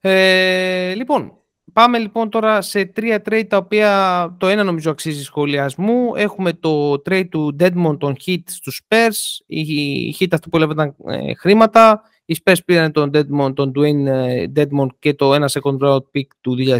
[0.00, 1.41] Ε, λοιπόν,
[1.72, 6.12] πάμε λοιπόν τώρα σε τρία trade τα οποία το ένα νομίζω αξίζει σχολιασμού.
[6.16, 9.44] Έχουμε το trade του Deadmond των Heat στους Spurs.
[9.46, 12.02] Οι Heat αυτό που έλεγαν ε, χρήματα.
[12.24, 16.26] Οι Spurs πήραν τον Deadmond, τον Dwayne ε, Deadmond και το ένα second round pick
[16.40, 16.78] του 2028.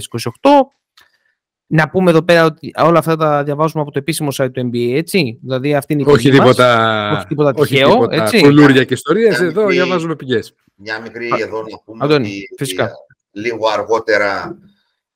[1.67, 4.93] Να πούμε εδώ πέρα ότι όλα αυτά τα διαβάζουμε από το επίσημο site του NBA,
[4.95, 5.39] έτσι.
[5.43, 6.77] Δηλαδή αυτή είναι η όχι τίποτα,
[7.11, 7.19] μας.
[7.19, 8.41] όχι τίποτα τυχαίο, όχι τίποτα έτσι.
[8.41, 10.55] κουλούρια και ιστορίες, εδώ διαβάζουμε πηγές.
[10.75, 12.91] Μια μικρή εδώ να πούμε Αντώνη, ότι φυσικά.
[13.31, 14.59] λίγο αργότερα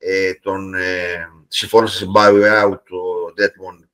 [0.08, 2.96] ε, τον ε, συμφώνησε σε buyout το
[3.38, 3.88] Deadmond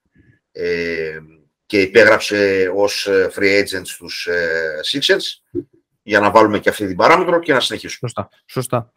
[0.52, 1.18] ε,
[1.66, 5.60] και υπέγραψε ως ε, free agent στους ε, Sixers
[6.02, 8.10] για να βάλουμε και αυτή την παράμετρο και να συνεχίσουμε.
[8.10, 8.28] Σωστά.
[8.46, 8.92] Σωστά.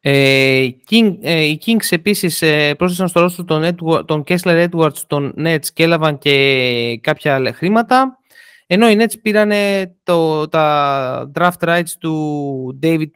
[0.00, 5.34] Ε, King, ε, οι Kings επίσης ε, πρόσθεσαν στο ρόλο τον, τον Kessler Edwards, τον
[5.38, 8.18] Nets και έλαβαν και κάποια άλλα χρήματα.
[8.66, 9.52] Ενώ οι Nets πήραν
[10.02, 13.10] το, τα draft rights του David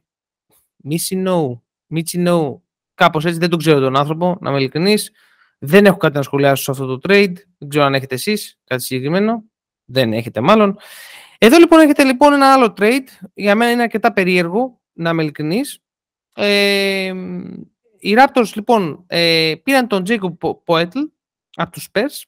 [0.90, 1.60] Missino,
[1.94, 2.60] Michino,
[3.02, 5.12] κάπως έτσι, δεν τον ξέρω τον άνθρωπο, να είμαι ειλικρινής.
[5.58, 7.32] Δεν έχω κάτι να σχολιάσω σε αυτό το trade.
[7.58, 9.44] Δεν ξέρω αν έχετε εσείς κάτι συγκεκριμένο.
[9.84, 10.76] Δεν έχετε μάλλον.
[11.38, 13.06] Εδώ λοιπόν έχετε λοιπόν ένα άλλο trade.
[13.34, 15.78] Για μένα είναι αρκετά περίεργο, να είμαι ειλικρινής.
[16.34, 17.14] Ε,
[17.98, 21.08] οι Raptors λοιπόν ε, πήραν τον Jacob Poetl
[21.54, 22.22] από τους Spurs.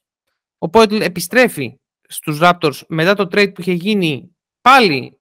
[0.57, 5.19] Ο Poetl επιστρέφει στους Raptors μετά το trade που είχε γίνει πάλι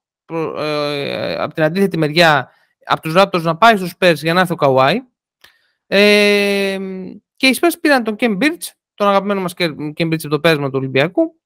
[0.57, 2.51] ε, από την αντίθετη μεριά
[2.85, 4.97] από τους Raptors να πάει στους Spurs για να έρθει ο Kawhi.
[5.97, 6.79] Ε,
[7.37, 10.67] και οι Spurs πήραν τον Ken Birch, τον αγαπημένο μας Ken Birch από το πέρασμα
[10.67, 11.41] του Ολυμπιακού,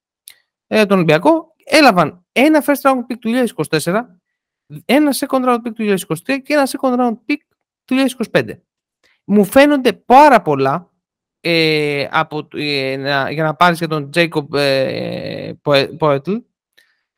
[0.66, 1.54] ε, τον Ολυμπιακό.
[1.64, 4.02] Έλαβαν ένα first round pick του 2024
[4.84, 7.36] ένα second round pick του 2023 και ένα second round pick
[7.84, 7.96] του
[8.32, 8.50] 2025.
[9.24, 10.92] Μου φαίνονται πάρα πολλά
[11.40, 12.96] ε, από, ε,
[13.30, 15.52] για να πάρεις για τον Jacob ε,
[15.98, 16.42] Poetl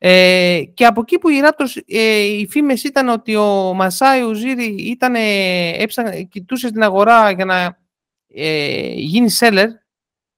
[0.03, 4.75] ε, και από εκεί που οι Raptors, ε, οι φήμες ήταν ότι ο Μασάι Ουζίρι
[4.77, 7.77] ήταν, έψα, κοιτούσε στην αγορά για να
[8.27, 9.67] ε, γίνει seller,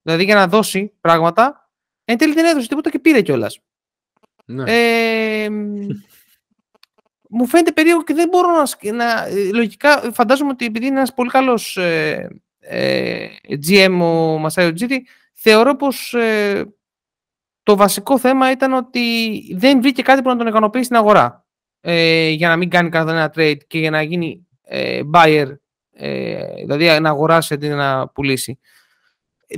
[0.01, 1.69] δηλαδή για να δώσει πράγματα,
[2.05, 3.59] εν τέλει δεν έδωσε τίποτα και πήρε κιόλας.
[4.45, 4.63] Ναι.
[4.67, 5.49] Ε,
[7.29, 9.27] μου φαίνεται περίεργο και δεν μπορώ να, να...
[9.53, 12.27] Λογικά φαντάζομαι ότι επειδή είναι ένας πολύ καλός ε,
[12.59, 13.27] ε,
[13.67, 16.65] GM ο Μασάιο Τζίρι, θεωρώ πως ε,
[17.63, 21.45] το βασικό θέμα ήταν ότι δεν βρήκε κάτι που να τον ικανοποιήσει στην αγορά
[21.81, 25.55] ε, για να μην κάνει κανένα trade και για να γίνει ε, buyer,
[25.93, 28.59] ε, δηλαδή να αγοράσει αντί να πουλήσει.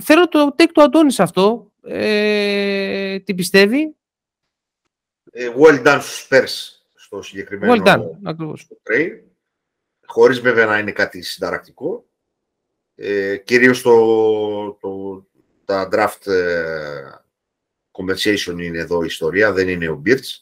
[0.01, 1.71] Θέλω το take του Αντώνη σε αυτό.
[1.83, 3.95] Ε, τι πιστεύει;
[5.33, 8.01] well done στους στο συγκεκριμένο well done,
[8.83, 9.19] trade,
[10.05, 12.05] χωρίς βέβαια να είναι κάτι συνταρακτικό.
[12.95, 13.97] Ε, κυρίως το,
[14.71, 15.25] το,
[15.65, 17.24] τα draft ε,
[17.97, 20.39] conversation είναι εδώ η ιστορία, δεν είναι ο Birch,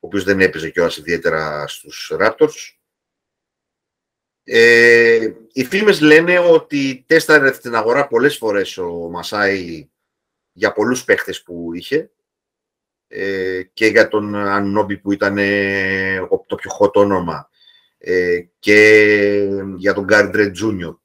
[0.00, 2.76] ο οποίος δεν έπαιζε κιόλας ιδιαίτερα στους Raptors.
[4.44, 9.88] Ε, οι φίλμες λένε ότι τέσταρε την αγορά πολλές φορές ο Μασάι
[10.52, 12.10] για πολλούς παίχτες που είχε
[13.08, 17.50] ε, και για τον Ανόμπι που ήταν ε, το πιο hot όνομα
[17.98, 18.80] ε, και
[19.76, 21.02] για τον Γκάρι Ντρετ Τζούνιο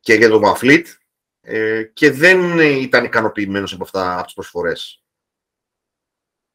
[0.00, 0.86] και για τον Μαφλίτ
[1.92, 5.02] και δεν ήταν ικανοποιημένος από αυτά από τις προσφορές.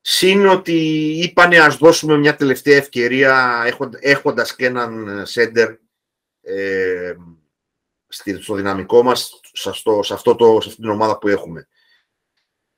[0.01, 0.73] Συν ότι
[1.23, 3.63] είπανε ας δώσουμε μια τελευταία ευκαιρία
[3.99, 5.75] έχοντας και έναν σέντερ
[6.41, 7.15] ε,
[8.39, 11.67] στο δυναμικό μας σε, αυτό, σε, αυτό το, σε αυτή την ομάδα που έχουμε.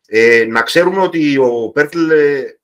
[0.06, 2.60] Ε, να ξέρουμε ότι ο Πέρτλ ε,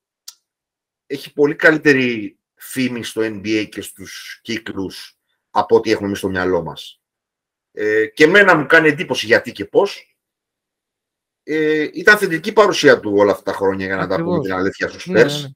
[1.05, 5.17] έχει πολύ καλύτερη φήμη στο NBA και στους κύκλους
[5.49, 7.01] από ό,τι έχουμε εμείς στο μυαλό μας.
[7.81, 10.17] Ε, και εμένα μου κάνει εντύπωση γιατί και πώς.
[11.43, 14.89] Ε, ήταν θετική παρουσία του όλα αυτά τα χρόνια για να τα πούμε την αλήθεια
[14.89, 15.49] στους ναι, ναι,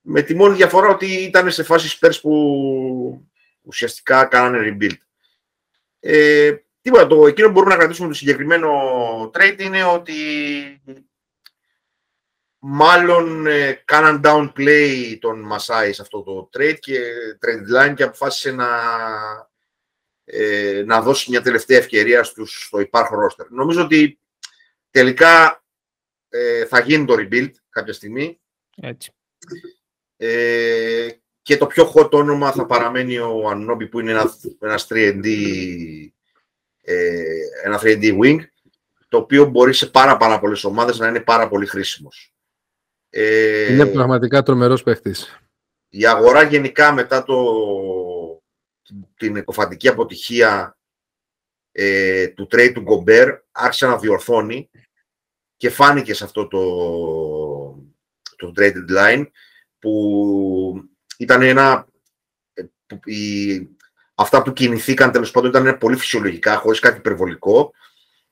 [0.00, 3.28] Με τη μόνη διαφορά ότι ήταν σε φάση Spurs που
[3.62, 4.96] ουσιαστικά κάνανε rebuild.
[6.00, 8.70] Ε, τίποτα, το εκείνο που μπορούμε να κρατήσουμε το συγκεκριμένο
[9.34, 10.14] trade είναι ότι
[12.58, 17.00] μάλλον ε, κάναν downplay τον Μασάη σε αυτό το trade και
[17.40, 18.68] trade line και αποφάσισε να,
[20.28, 23.46] ε, να δώσει μια τελευταία ευκαιρία στους, στο υπάρχον roster.
[23.48, 24.18] Νομίζω ότι
[24.90, 25.64] τελικά
[26.28, 28.40] ε, θα γίνει το rebuild κάποια στιγμή.
[28.76, 29.12] Έτσι.
[30.16, 31.08] Ε,
[31.42, 35.26] και το πιο hot όνομα θα παραμένει ο Ανόμπι που είναι ένας, ένας 3D,
[36.82, 37.22] ε,
[37.64, 38.38] ένα 3D wing
[39.08, 42.34] το οποίο μπορεί σε πάρα, πάρα πολλές ομάδες να είναι πάρα πολύ χρήσιμος.
[43.10, 45.40] Ε, είναι πραγματικά τρομερός παίχτης.
[45.88, 47.34] Η αγορά γενικά μετά το,
[49.16, 50.78] την εκοφαντική αποτυχία
[51.72, 54.70] ε, του trade του Γκομπέρ άρχισε να διορθώνει
[55.56, 56.60] και φάνηκε σε αυτό το,
[58.36, 59.26] το trade deadline
[59.78, 61.86] που ήταν ένα...
[62.54, 62.98] Ε, που,
[64.14, 67.72] αυτά που κινηθήκαν τέλος πάντων ήταν πολύ φυσιολογικά, χωρίς κάτι υπερβολικό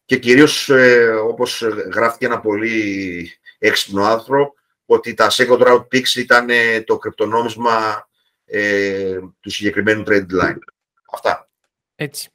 [0.05, 1.63] και κυρίως ε, όπως
[1.95, 4.55] γράφτηκε ένα πολύ έξυπνο άνθρωπο
[4.87, 8.09] ότι τα second round picks ήταν ε, το κρυπτονόμισμα
[8.45, 10.59] ε, του συγκεκριμένου trade line.
[11.13, 11.49] Αυτά.
[11.95, 12.29] Έτσι.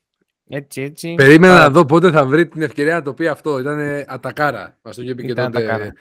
[0.51, 1.13] Έτσι, έτσι.
[1.13, 3.59] Περίμενα να δω πότε θα βρει την ευκαιρία να το πει αυτό.
[3.59, 4.77] Ήταν ατακάρα.
[4.81, 5.93] Μας το είχε πει και τότε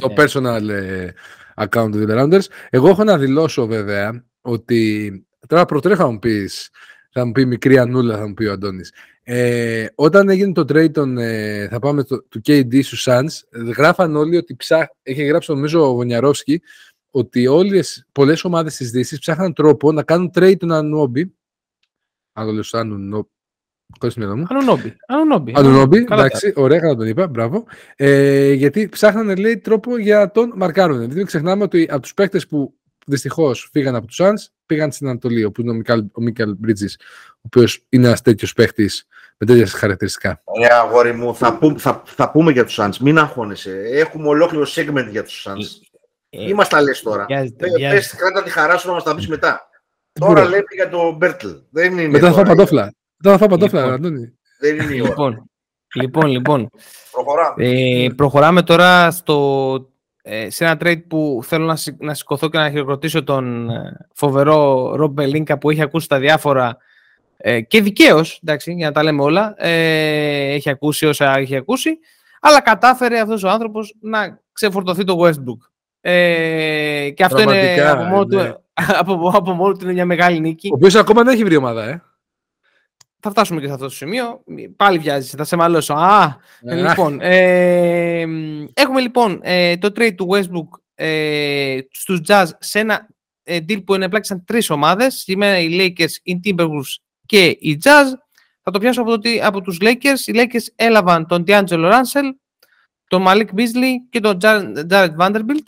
[0.00, 0.14] το ναι.
[0.16, 1.08] personal ε,
[1.56, 2.44] account του The Rounders.
[2.70, 6.70] Εγώ έχω να δηλώσω βέβαια ότι τώρα προτρέχω να μου πεις,
[7.12, 8.92] θα μου πει μικρή Ανούλα, θα μου πει ο Αντώνης.
[9.22, 14.16] Ε, όταν έγινε το trade των, ε, θα πάμε το, του KD στους Suns, γράφαν
[14.16, 16.62] όλοι ότι ψάχ, έχει γράψει νομίζω ο Βονιαρόφσκι,
[17.16, 21.34] ότι όλες, πολλές ομάδες της Δύσης ψάχναν τρόπο να κάνουν trade τον Ανούμπι,
[22.32, 23.28] αν το λέω σαν Ανουνόμπι.
[24.46, 25.52] Ανουνόμπι.
[25.56, 27.64] Ανουνόμπι, εντάξει, ωραία, καλά τον είπα, μπράβο.
[27.96, 30.96] Ε, γιατί ψάχνανε, λέει, τρόπο για τον μαρκάρουν.
[30.96, 32.74] Δηλαδή, μην ξεχνάμε ότι από τους παίκτες που
[33.06, 36.98] δυστυχώς φύγαν από τους Suns, πήγαν στην Ανατολή, όπου είναι ο Μίκαλ Μπρίτζης,
[37.36, 39.06] ο οποίος είναι ένας τέτοιος παίκτης
[39.38, 40.40] με τέτοια χαρακτηριστικά.
[40.44, 42.96] Ωραία, αγόρι μου, θα, πού, θα, θα πούμε για τους Suns.
[43.00, 43.82] Μην αγχώνεσαι.
[43.84, 45.93] Έχουμε ολόκληρο segment για τους Suns.
[46.38, 47.26] Ε, Ή μας τα λες τώρα.
[47.90, 49.68] Πες, κράτα τη χαρά σου να μας τα πεις μετά.
[50.12, 51.48] Τώρα λέμε για το Μπέρτλ.
[51.70, 52.08] Δεν είναι.
[52.08, 52.94] Μετά θα παντόφλα.
[53.16, 54.38] Δεν θα παντόφλα, λοιπόν, Αντώνη.
[54.60, 55.08] Δεν είναι η ώρα.
[55.08, 55.46] Λοιπόν,
[55.94, 56.70] λοιπόν, λοιπόν.
[57.10, 57.64] Προχωράμε.
[57.66, 59.88] Ε, προχωράμε τώρα στο,
[60.22, 64.92] ε, σε ένα trade που θέλω να, να σηκωθώ και να χειροκροτήσω τον ε, φοβερό
[64.96, 66.76] Ρομπ Μπελίνκα που έχει ακούσει τα διάφορα
[67.36, 71.98] ε, και δικαίως, για να τα λέμε όλα, ε, έχει ακούσει όσα έχει ακούσει,
[72.40, 75.73] αλλά κατάφερε αυτός ο άνθρωπος να ξεφορτωθεί το Westbrook.
[76.06, 78.38] Ε, και αυτό είναι από μόνο, του,
[79.00, 80.68] από, από μόνο του είναι μια μεγάλη νίκη.
[80.68, 82.02] Ο οποίος ακόμα δεν έχει βρει ομάδα, ε
[83.24, 84.44] θα φτάσουμε και σε αυτό το σημείο.
[84.76, 85.94] Πάλι βιάζει, θα σε μαλώσω.
[85.94, 88.24] Α, ε, λοιπόν, ε,
[88.74, 93.08] έχουμε λοιπόν ε, το trade του Westbrook ε, στους Jazz σε ένα
[93.42, 98.06] ε, deal που ενεπλάξαν τρεις ομάδες, σήμερα οι Lakers, οι Timberwolves και οι Jazz.
[98.62, 100.26] Θα το πιάσω από, το, από τους Lakers.
[100.26, 102.30] Οι Lakers έλαβαν τον D'Angelo Russell,
[103.08, 104.38] τον Malik Beasley και τον
[104.90, 105.66] Jared Vanderbilt.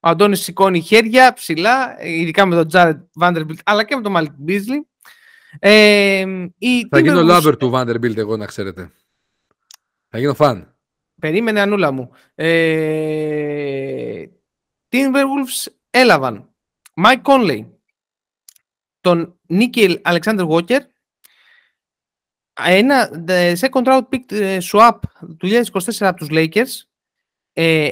[0.00, 4.50] Ο Αντώνης σηκώνει χέρια ψηλά, ειδικά με τον Jared Vanderbilt, αλλά και με τον Malik
[4.50, 4.80] Beasley.
[5.58, 6.24] Ε,
[6.90, 8.92] θα γίνω λάβερ του Vanderbilt εγώ να ξέρετε.
[10.08, 10.76] Θα γίνω φαν.
[11.20, 12.10] Περίμενε ανούλα μου.
[12.34, 14.24] Ε,
[14.88, 16.54] Timberwolves έλαβαν
[17.04, 17.66] Mike Conley,
[19.00, 20.80] τον Νίκελ Alexander Walker,
[22.64, 23.10] ένα
[23.60, 24.98] second round pick ε, swap
[25.38, 26.87] του 2024 από τους Lakers,
[27.60, 27.90] ε,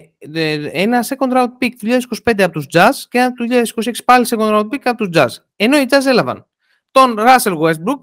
[0.73, 1.87] ένα second round pick του
[2.25, 5.43] 2025 από τους Jazz και ένα του 2026 πάλι second round pick από τους Jazz.
[5.57, 6.47] Ενώ οι Jazz έλαβαν
[6.91, 8.01] τον Russell Westbrook,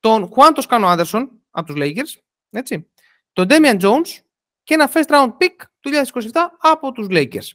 [0.00, 2.90] τον Juan Toscano Anderson από τους Lakers, έτσι,
[3.32, 4.22] τον Damian Jones
[4.62, 7.50] και ένα first round pick του 2027 από τους Lakers.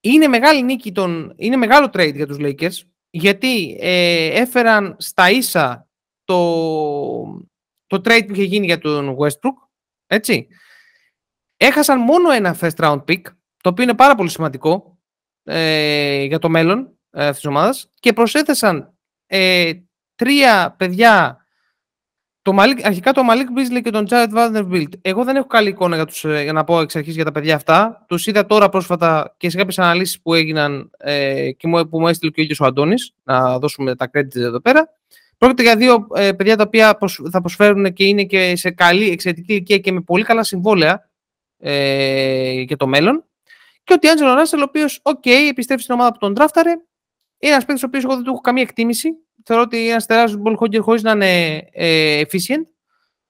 [0.00, 5.88] Είναι μεγάλη νίκη, τον, είναι μεγάλο trade για τους Lakers, γιατί ε, έφεραν στα ίσα
[6.24, 6.36] το,
[7.86, 9.68] το trade που είχε γίνει για τον Westbrook,
[10.06, 10.48] έτσι.
[11.66, 13.20] Έχασαν μόνο ένα first round pick,
[13.60, 14.98] το οποίο είναι πάρα πολύ σημαντικό
[15.44, 18.94] ε, για το μέλλον ε, αυτής της ομάδας και προσέθεσαν
[19.26, 19.72] ε,
[20.14, 21.44] τρία παιδιά,
[22.42, 24.88] το Malik, αρχικά το Malik Beasley και τον Jared Vanderbilt.
[25.00, 27.32] Εγώ δεν έχω καλή εικόνα για, τους, ε, για να πω εξ αρχής για τα
[27.32, 28.04] παιδιά αυτά.
[28.08, 32.08] Τους είδα τώρα πρόσφατα και σε κάποιες αναλύσεις που έγιναν ε, και μου, που μου
[32.08, 34.88] έστειλε και ο ίδιος ο Αντώνης, να δώσουμε τα credits εδώ πέρα.
[35.38, 36.98] Πρόκειται για δύο ε, παιδιά τα οποία
[37.30, 41.12] θα προσφέρουν και είναι και σε καλή εξαιρετική ηλικία και με πολύ καλά συμβόλαια
[41.66, 43.24] ε, για το μέλλον.
[43.84, 46.70] Και ο Ντιάντζελο Ράσελ, ο οποίος, οκ, επιστρέφει στην ομάδα που τον ντράφταρε,
[47.38, 49.10] είναι ένας παίκτης ο οποίος εγώ δεν του έχω καμία εκτίμηση.
[49.44, 52.64] Θεωρώ ότι είναι ένας τεράστιος ball hogger χωρίς να είναι ε, efficient.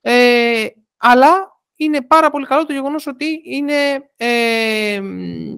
[0.00, 0.66] Ε,
[0.96, 3.74] αλλά είναι πάρα πολύ καλό το γεγονός ότι είναι,
[4.16, 5.00] ε,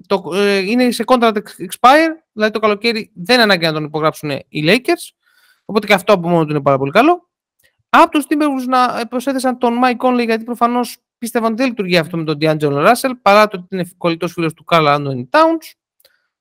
[0.07, 4.63] το, ε, είναι σε contract expire, δηλαδή το καλοκαίρι δεν ανάγκη να τον υπογράψουν οι
[4.65, 5.15] Lakers.
[5.65, 7.29] Οπότε και αυτό από μόνο του είναι πάρα πολύ καλό.
[7.89, 12.17] Από τους Timberwolves να προσέθεσαν τον Mike Conley, γιατί προφανώς πίστευαν ότι δεν λειτουργεί αυτό
[12.17, 15.71] με τον D'Angelo Russell παρά το ότι είναι κολλητός φίλος του Carl Anthony Towns.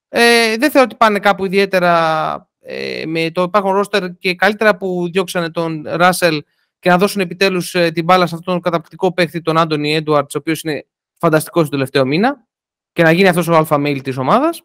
[0.08, 5.08] Ε, δεν θεωρώ ότι πάνε κάπου ιδιαίτερα ε, με το υπάρχον ρόστερ και καλύτερα που
[5.10, 6.38] διώξανε τον Russell
[6.78, 10.34] και να δώσουν επιτέλους ε, την μπάλα σε αυτόν τον καταπληκτικό παίχτη τον Άντωνι Edwards
[10.34, 10.86] ο οποίος είναι
[11.18, 12.46] φανταστικός το τελευταίο μήνα
[12.92, 14.62] και να γίνει αυτός ο αλφα mail της ομάδας.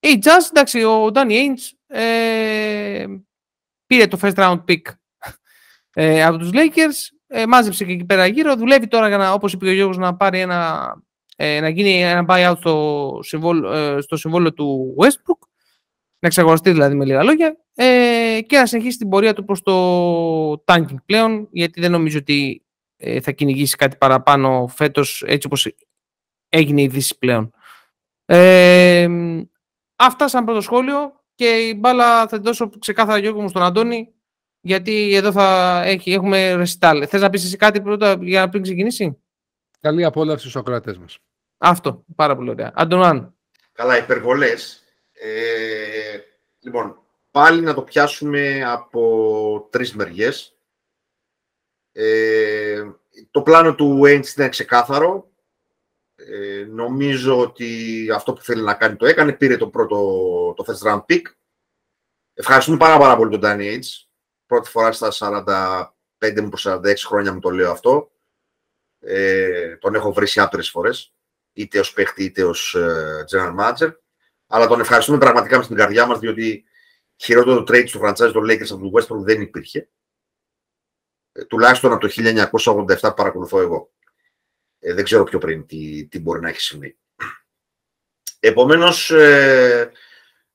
[0.00, 3.06] Η Jazz, εντάξει, ο Danny Ainge ε,
[3.86, 4.82] πήρε το first round pick
[5.94, 9.52] ε, από τους Lakers, ε, μάζεψε και εκεί πέρα γύρω, δουλεύει τώρα για να, όπως
[9.52, 10.92] είπε ο Γιώργος, να πάρει ένα,
[11.36, 15.46] ε, να γίνει ένα buyout στο, συμβόλ, ε, στο συμβόλαιο του Westbrook,
[16.18, 20.52] να εξαγοραστεί δηλαδή με λίγα λόγια, ε, και να συνεχίσει την πορεία του προς το
[20.52, 22.64] tanking πλέον, γιατί δεν νομίζω ότι
[22.96, 25.74] ε, θα κυνηγήσει κάτι παραπάνω φέτος, έτσι όπως
[26.48, 27.52] έγινε η Δύση πλέον.
[28.24, 29.08] Ε,
[29.96, 34.14] αυτά σαν πρώτο σχόλιο και η μπάλα θα την δώσω ξεκάθαρα Γιώργο μου στον Αντώνη
[34.60, 37.06] γιατί εδώ θα έχει, έχουμε ρεσιτάλ.
[37.08, 39.18] Θες να πεις εσύ κάτι πρώτα για να πριν ξεκινήσει;
[39.80, 41.18] Καλή απόλαυση στους ακροατές μας.
[41.58, 42.72] Αυτό, πάρα πολύ ωραία.
[42.74, 43.34] Αντωνάν.
[43.72, 44.82] Καλά, υπερβολές.
[45.12, 46.18] Ε,
[46.60, 50.56] λοιπόν, πάλι να το πιάσουμε από τρεις μεριές.
[51.92, 52.90] Ε,
[53.30, 55.30] το πλάνο του Wayne είναι ξεκάθαρο.
[56.14, 59.32] Ε, νομίζω ότι αυτό που θέλει να κάνει το έκανε.
[59.32, 59.96] Πήρε το πρώτο
[60.56, 61.22] το first round pick.
[62.34, 64.09] Ευχαριστούμε πάρα, πάρα πολύ τον Danny Ainge.
[64.50, 65.12] Πρώτη φορά στα
[66.18, 68.10] 45 μου 46 χρόνια μου το λέω αυτό.
[69.00, 71.14] Ε, τον έχω βρει σε άπειρες φορές.
[71.52, 73.92] Είτε ως παίχτη είτε ως ε, general manager.
[74.46, 76.64] Αλλά τον ευχαριστούμε πραγματικά μες στην καρδιά μας διότι
[77.16, 79.88] χειρότερο trade στο franchise των Lakers από τον Westbrook δεν υπήρχε.
[81.32, 82.12] Ε, τουλάχιστον από το
[83.00, 83.92] 1987 παρακολουθώ εγώ.
[84.78, 86.98] Ε, δεν ξέρω πιο πριν τι, τι μπορεί να έχει συμβεί.
[88.40, 89.92] Επομένως, ε,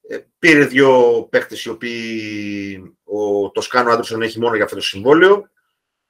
[0.08, 5.50] ε, πήρε δύο παίχτες οι οποίοι ο Τοσκάνο Άντρουσον έχει μόνο για αυτό το συμβόλαιο.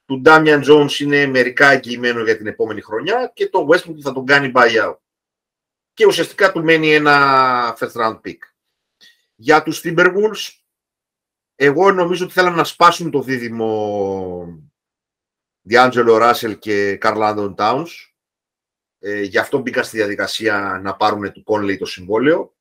[0.05, 4.25] Του Ντάμιαν Jones είναι μερικά εγγυημένο για την επόμενη χρονιά και το Westbrook θα τον
[4.25, 4.97] κάνει buyout.
[5.93, 8.37] Και ουσιαστικά του μένει ένα first round pick.
[9.35, 10.49] Για τους Timberwolves,
[11.55, 14.63] εγώ νομίζω ότι θέλαν να σπάσουν το δίδυμο
[15.61, 17.87] Διάντζελο Ράσελ και Καρλάντον Towns.
[18.99, 22.55] Ε, γι' αυτό μπήκα στη διαδικασία να πάρουν του Conley το συμβόλαιο.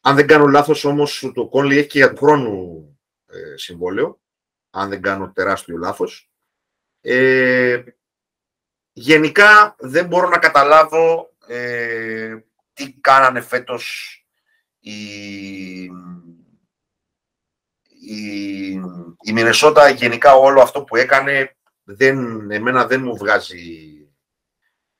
[0.00, 2.89] Αν δεν κάνω λάθος όμως, το Conley έχει και για του χρόνου
[3.30, 4.20] ε, συμβόλαιο.
[4.70, 6.30] Αν δεν κάνω τεράστιο λάθος.
[7.00, 7.82] Ε,
[8.92, 12.36] γενικά δεν μπορώ να καταλάβω ε,
[12.72, 14.14] τι κάνανε φέτος
[14.78, 15.82] οι,
[17.88, 18.70] η,
[19.22, 24.00] η Μινεσότα γενικά όλο αυτό που έκανε δεν, εμένα δεν μου βγάζει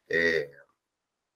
[0.06, 0.44] ε,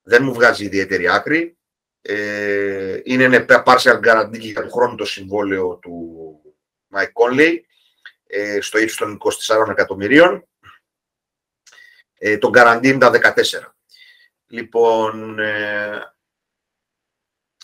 [0.01, 1.57] δεν μου βγάζει ιδιαίτερη άκρη.
[2.01, 6.24] Ε, είναι ένα partial guarantee για τον χρόνο το συμβόλαιο του
[6.95, 7.59] Mike Conley
[8.27, 9.17] ε, στο ύψος των
[9.47, 10.47] 24 εκατομμυρίων.
[12.17, 13.73] Ε, το guarantee είναι τα 14.
[14.47, 16.15] Λοιπόν, ε,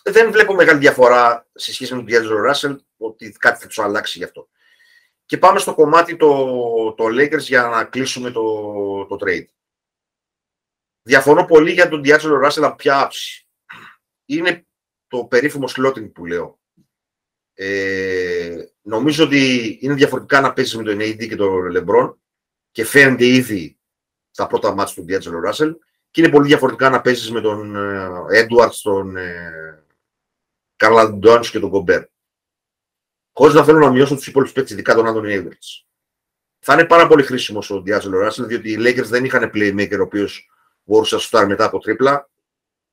[0.04, 4.18] δεν βλέπω μεγάλη διαφορά σε σχέση με τον D'Angelo Russell ότι κάτι θα τους αλλάξει
[4.18, 4.50] γι' αυτό.
[5.26, 9.46] Και πάμε στο κομμάτι το, το Lakers για να κλείσουμε το, το trade.
[11.02, 13.48] Διαφωνώ πολύ για τον D'Angelo Russell από ποια άψη.
[14.26, 14.66] Είναι
[15.08, 16.60] το περίφημο slotting που λέω.
[17.54, 22.14] Ε, νομίζω ότι είναι διαφορετικά να παίζεις με τον AD και τον LeBron
[22.72, 23.78] και φαίνεται ήδη
[24.32, 25.76] στα πρώτα μάτια του D'Angelo Russell
[26.12, 29.16] και είναι πολύ διαφορετικά να παίζεις με τον ε, Edwards, τον
[30.76, 32.06] Καρλ ε, και τον Gobert.
[33.34, 35.86] Χωρίς να θέλω να μειώσω τους υπόλοιπους παίκτες, ειδικά τον Άντωνι Edwards.
[36.60, 40.02] Θα είναι πάρα πολύ χρήσιμο ο D'Angelo Russell, διότι οι Lakers δεν είχαν playmaker ο
[40.02, 40.50] οποίος
[40.84, 42.30] μπορούσε να σουτάρει μετά από τρίπλα.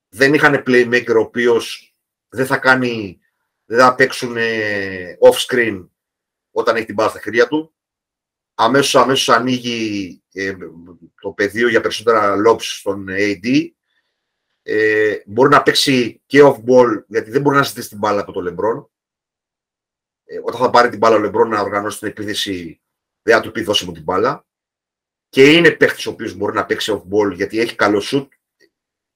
[0.08, 1.94] Δεν είχαν playmaker ο οποίος
[2.28, 3.18] δεν θα κάνει,
[3.68, 5.88] δεν θα παίξουν ε, off-screen
[6.50, 7.74] όταν έχει την μπάλα στα χέρια του.
[8.54, 10.56] Αμέσως, αμέσως ανοίγει ε,
[11.20, 13.68] το πεδίο για περισσότερα lobs στον AD.
[14.62, 18.40] Ε, μπορεί να παίξει και off-ball, γιατί δεν μπορεί να ζητήσει την μπάλα από το
[18.40, 18.86] LeBron.
[20.24, 22.80] Ε, όταν θα πάρει την μπάλα ο LeBron να οργανώσει την επίθεση,
[23.22, 24.46] δεν θα του πει δώσε μου την μπάλα
[25.28, 28.28] και είναι παίχτη ο οποίος μπορεί να παίξει off-ball γιατί έχει καλό σουτ.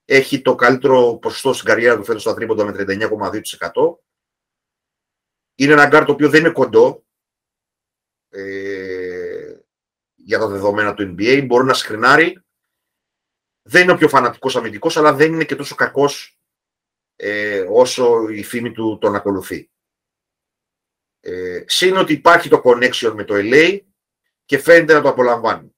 [0.05, 4.02] Έχει το καλύτερο ποσοστό στην καριέρα του φέτος στα τρίποντα με 39,2%.
[5.63, 7.05] Είναι ένα γκαρντ το οποίο δεν είναι κοντό
[8.29, 9.57] ε,
[10.15, 11.45] για τα δεδομένα του NBA.
[11.47, 12.43] Μπορεί να σκρινάρει.
[13.63, 16.39] Δεν είναι ο πιο φανατικός αμυντικός, αλλά δεν είναι και τόσο κακός
[17.17, 19.71] ε, όσο η φήμη του τον ακολουθεί.
[21.21, 23.81] Ε, Συν ότι υπάρχει το connection με το LA
[24.45, 25.75] και φαίνεται να το απολαμβάνει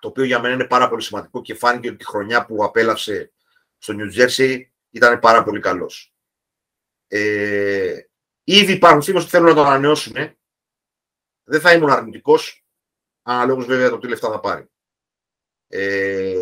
[0.00, 3.32] το οποίο για μένα είναι πάρα πολύ σημαντικό και φάνηκε ότι τη χρονιά που απέλαυσε
[3.78, 6.12] στο New Jersey ήταν πάρα πολύ καλός.
[7.08, 8.00] Ε,
[8.52, 10.14] ήδη υπάρχουν φίλοι που θέλουν να το ανανεώσουν.
[11.44, 12.64] Δεν θα ήμουν αρνητικός,
[13.22, 14.70] αναλόγω βέβαια το τι λεφτά θα πάρει.
[15.68, 16.34] Ε,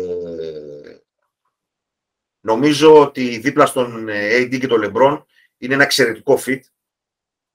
[2.39, 5.23] νομίζω ότι δίπλα στον AD και τον LeBron
[5.57, 6.59] είναι ένα εξαιρετικό fit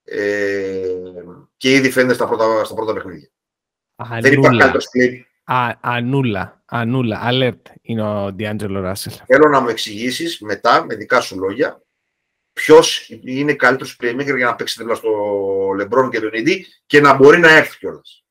[0.04, 0.94] ε,
[1.56, 3.28] και ήδη φαίνεται στα πρώτα, στα πρώτα παιχνίδια.
[3.96, 4.20] Ανούλα.
[4.20, 5.20] Δεν υπάρχει καλύτερος split.
[5.44, 6.62] Α, ανούλα.
[6.64, 7.20] Ανούλα.
[7.30, 9.22] Alert είναι ο D'Angelo Russell.
[9.26, 11.81] Θέλω να μου εξηγήσεις μετά, με δικά σου λόγια,
[12.52, 15.10] ποιος είναι καλύτερος playmaker για να παίξει δίπλα στο
[15.80, 18.24] LeBron και τον AD και να μπορεί να έρθει κιόλας.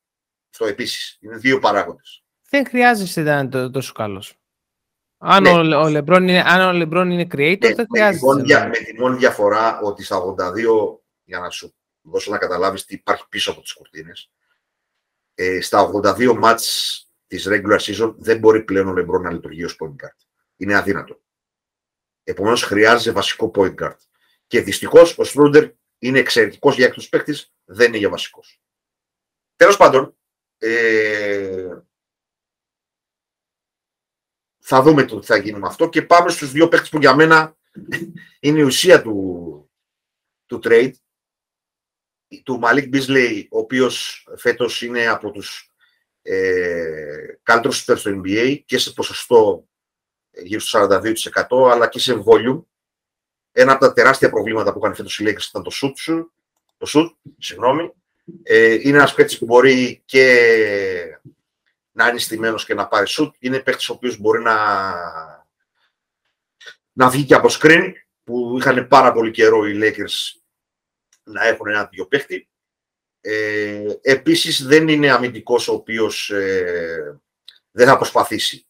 [0.52, 1.18] Αυτό επίσης.
[1.22, 2.24] Είναι δύο παράγοντες.
[2.50, 4.36] Δεν χρειάζεσαι να είναι τόσο καλός.
[5.18, 5.50] Αν, Ναι.
[5.50, 8.26] ο, ο LeBron είναι, αν ο LeBron είναι creator, Ναι, δεν με, τη χρειάζεται.
[8.26, 8.68] μόνη, να δια- είναι.
[8.80, 13.26] με τη μόνη διαφορά ότι στα 82, για να σου δώσω να καταλάβεις τι υπάρχει
[13.30, 14.32] πίσω από τις κουρτίνες,
[15.36, 16.96] ε, στα 82 μάτς
[17.28, 20.26] της regular season δεν μπορεί πλέον ο LeBron να λειτουργεί ως point guard.
[20.58, 21.22] Είναι αδύνατο.
[22.24, 23.96] Επομένως χρειάζεται βασικό point guard.
[24.52, 28.62] Και δυστυχώς ο Στρούντερ είναι εξαιρετικός για έκτος παίκτης, δεν είναι για βασικός.
[29.56, 30.18] Τέλος πάντων,
[30.58, 31.80] ε,
[34.60, 37.16] θα δούμε το τι θα γίνει με αυτό και πάμε στους δύο παίκτες που για
[37.16, 37.58] μένα
[38.40, 39.70] είναι η ουσία του,
[40.46, 40.94] του trade
[42.44, 45.72] του Malik Beasley, ο οποίος φέτος είναι από τους
[46.22, 49.68] ε, καλύτερους σουτέρ στο NBA και σε ποσοστό
[50.32, 50.88] ε, γύρω στο
[51.50, 52.64] 42% αλλά και σε volume.
[53.52, 56.32] Ένα από τα τεράστια προβλήματα που είχαν φέτος οι Lakers ήταν το shoot, σου,
[56.78, 57.94] το shoot συγγνώμη.
[58.44, 61.20] Ε, είναι ένας παίκτης που μπορεί και
[61.92, 63.32] να είναι στημένος και να πάρει shoot.
[63.40, 64.56] Είναι παίκτης ο οποίος μπορεί να,
[66.92, 67.92] να βγει και από screen
[68.24, 70.40] που είχαν πάρα πολύ καιρό οι Lakers
[71.24, 72.48] να έχουν ένα τέτοιο παίχτη.
[73.22, 77.22] Ε, επίσης δεν είναι αμυντικός ο οποίος ε,
[77.72, 78.66] δεν θα προσπαθήσει.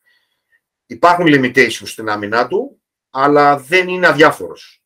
[0.86, 2.80] Υπάρχουν limitations στην άμυνά του,
[3.12, 4.84] αλλά δεν είναι αδιάφορος.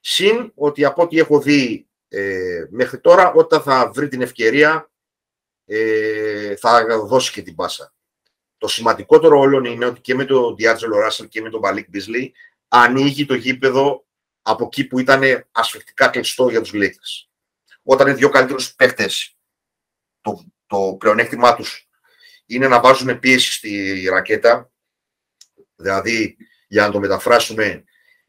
[0.00, 4.90] Συν ότι από ό,τι έχω δει ε, μέχρι τώρα, όταν θα βρει την ευκαιρία
[5.64, 7.94] ε, θα δώσει και την πάσα.
[8.58, 12.28] Το σημαντικότερο όλων είναι ότι και με τον D'Angelo Russell και με τον Malik Beasley
[12.68, 14.06] ανοίγει το γήπεδο
[14.42, 17.28] από εκεί που ήταν ασφικτικά κλειστό για τους Lakers.
[17.82, 19.36] Όταν είναι δύο καλύτερους παίχτες,
[20.20, 21.88] το, το πλεονέκτημά τους
[22.46, 24.72] είναι να βάζουν πίεση στη ρακέτα,
[25.74, 26.36] δηλαδή
[26.74, 27.84] για να το μεταφράσουμε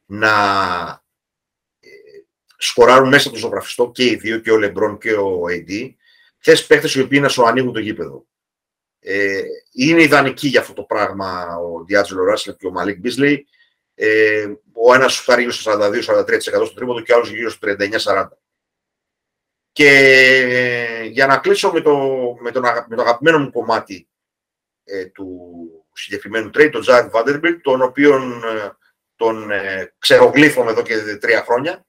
[0.06, 0.34] να
[1.80, 1.88] ε,
[2.58, 5.93] σκοράρουν μέσα από το ζωγραφιστό και οι δύο, και ο Λεμπρόν και ο AD,
[6.38, 8.28] θες παίχτες οι οποίοι να σου ανοίγουν το γήπεδο.
[9.00, 9.41] Ε,
[9.72, 13.38] είναι ιδανική για αυτό το πράγμα ο D'Angelo Russell και ο Malik Beasley.
[13.96, 17.68] Ε, ο ένας σου πάρει γύρω στο 42-43% στο τρίποντο και ο άλλος γύρω στο
[17.68, 18.28] 39-40%.
[19.72, 19.89] Και
[20.50, 21.98] ε, για να κλείσω με το,
[22.39, 24.08] με τον, αγα- με το αγαπημένο μου κομμάτι
[24.84, 25.30] ε, του
[25.96, 28.78] συγκεκριμένου trade, τον Jared Vanderbilt, τον οποίον ε,
[29.16, 31.86] τον ε, ξερογλύφομαι εδώ και τρία χρόνια.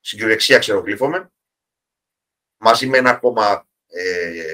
[0.00, 1.32] Στην κυριολεξία ξερογλύφομαι.
[2.56, 4.44] Μαζί με ένα ακόμα ε,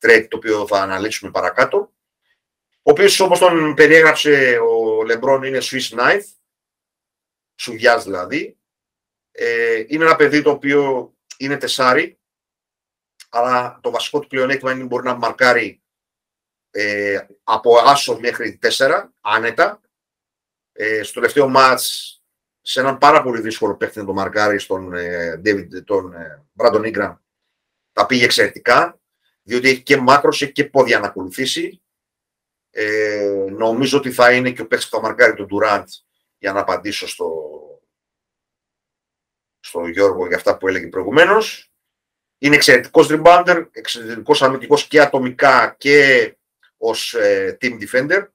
[0.00, 1.92] trade το οποίο θα αναλύσουμε παρακάτω.
[2.82, 6.24] Ο οποίος όπως τον περιέγραψε ο Λεμπρόν είναι Swiss knife,
[7.56, 8.58] σουβιάς δηλαδή.
[9.30, 12.18] Ε, είναι ένα παιδί το οποίο είναι τεσάρι,
[13.28, 15.82] αλλά το βασικό του πλεονέκτημα είναι ότι μπορεί να μαρκάρει
[16.78, 19.80] ε, από άσο μέχρι τέσσερα, άνετα.
[20.72, 22.16] Ε, στο τελευταίο μάτς,
[22.60, 26.94] σε έναν πάρα πολύ δύσκολο παίχτη να το μαρκάρει στον ε, David, τον ε, Brandon
[26.94, 27.16] Ingram,
[27.92, 29.00] τα πήγε εξαιρετικά,
[29.42, 31.82] διότι έχει και μάκρος, έχει και πόδια να ακολουθήσει.
[32.70, 35.84] Ε, νομίζω ότι θα είναι και ο παίχτης που θα μαρκάρει τον Durant
[36.38, 37.50] για να απαντήσω στο,
[39.60, 41.70] στο Γιώργο για αυτά που έλεγε προηγουμένως.
[42.38, 46.35] Είναι εξαιρετικός rebounder, εξαιρετικός αμυντικός και ατομικά και
[46.76, 48.26] ως ε, team defender.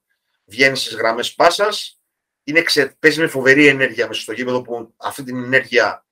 [0.44, 2.00] Βγαίνει στις γραμμές πάσας.
[2.44, 2.94] Είναι εξαιρε...
[2.98, 6.06] Παίζει με φοβερή ενέργεια μέσα στο γήπεδο που αυτή την ενέργεια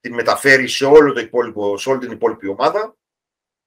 [0.00, 2.96] την μεταφέρει σε, όλο το υπόλοιπο, σε όλη την υπόλοιπη ομάδα.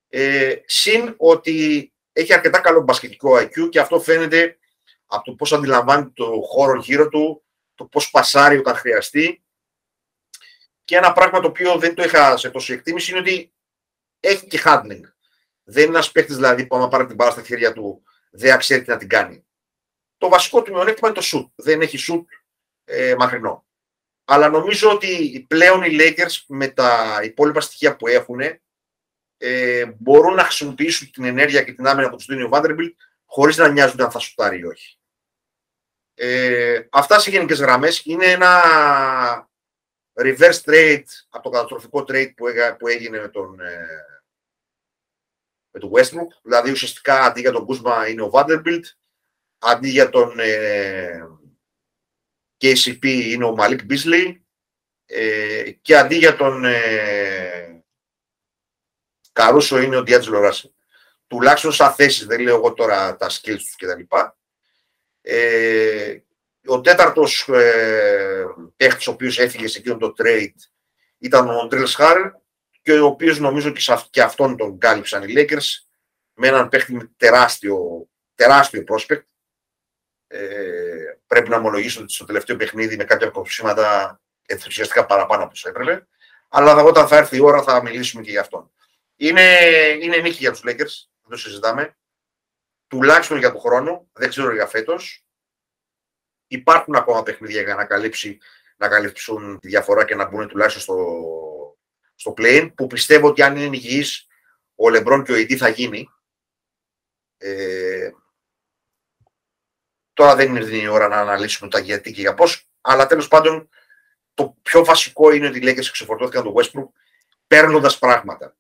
[0.10, 4.58] Ε, συν ότι έχει αρκετά καλό μπασκετικό IQ και αυτό φαίνεται
[5.06, 7.44] από το πώς αντιλαμβάνει το χώρο γύρω του,
[7.76, 9.44] το πώς πασάρει όταν χρειαστεί.
[10.86, 13.54] Και ένα πράγμα το οποίο δεν το είχα σε τόσο εκτίμηση είναι ότι
[14.20, 15.02] έχει και handling.
[15.64, 18.84] Δεν είναι ένας παίκτης δηλαδή που άμα πάρει την μπάλα στα χέρια του δεν ξέρει
[18.84, 19.46] τι να την κάνει.
[20.18, 21.52] Το βασικό του μειονέκτημα είναι το shoot.
[21.56, 22.24] Δεν έχει shoot
[22.84, 23.66] ε, μακρινό.
[24.26, 28.40] Αλλά νομίζω ότι πλέον οι Lakers με τα υπόλοιπα στοιχεία που έχουν
[29.38, 32.94] ε, μπορούν να χρησιμοποιήσουν την ενέργεια και την άμυνα που τους δίνει ο Vanderbilt
[33.26, 34.98] χωρίς να νοιάζονται αν θα σουτάρει ή όχι.
[36.14, 38.62] Ε, αυτά σε γενικές γραμμές είναι ένα
[40.14, 43.88] reverse trade από το καταστροφικό trade που, έγα, που έγινε με τον, ε,
[45.74, 46.40] με τον Westbrook.
[46.44, 48.84] Δηλαδή ουσιαστικά αντί για τον Kuzma είναι ο Vanderbilt,
[49.60, 51.28] αντί για τον ε,
[52.62, 54.36] KCP είναι ο Malik Beasley
[55.06, 57.84] ε, και αντί για τον ε,
[59.32, 60.72] Καρούσο είναι ο D'Angelo Russell.
[61.28, 64.16] τουλάχιστον σαν θέσεις, δεν λέω εγώ τώρα τα skills τους κτλ.
[65.22, 66.18] Ε,
[66.66, 68.46] ο τέταρτος ε,
[68.76, 70.54] παίχτης ο οποίος έφυγε σε εκείνο το trade
[71.18, 72.32] ήταν ο Ντρίλς Χάρ
[72.84, 75.66] και ο οποίος νομίζω και, σε, και αυτόν τον κάλυψαν οι Lakers
[76.34, 79.22] με έναν παίχτη με τεράστιο, τεράστιο prospect.
[80.28, 85.70] Ε, πρέπει να ομολογήσω ότι στο τελευταίο παιχνίδι με κάποια κοψίματα ενθουσιαστικά παραπάνω από όσο
[85.70, 86.08] έπρεπε.
[86.50, 88.72] Αλλά όταν θα έρθει η ώρα θα μιλήσουμε και για αυτόν.
[89.16, 89.58] Είναι,
[90.02, 91.98] είναι νίκη για τους Lakers, δεν το συζητάμε.
[92.88, 95.26] Τουλάχιστον για τον χρόνο, δεν ξέρω για φέτος.
[96.48, 98.38] Υπάρχουν ακόμα παιχνίδια για να, καλύψει,
[98.78, 100.96] να καλύψουν τη διαφορά και να μπουν τουλάχιστον στο,
[102.16, 104.28] στο play που πιστεύω ότι αν είναι υγιής
[104.76, 106.10] ο Λεμπρόν και ο Ιντή θα γίνει.
[107.38, 108.12] Ε,
[110.14, 113.70] τώρα δεν είναι η ώρα να αναλύσουμε τα γιατί και για πώς, αλλά τέλος πάντων
[114.34, 116.90] το πιο βασικό είναι ότι οι Lakers ξεφορτώθηκαν τον Westbrook
[117.48, 118.58] παίρνοντας πράγματα.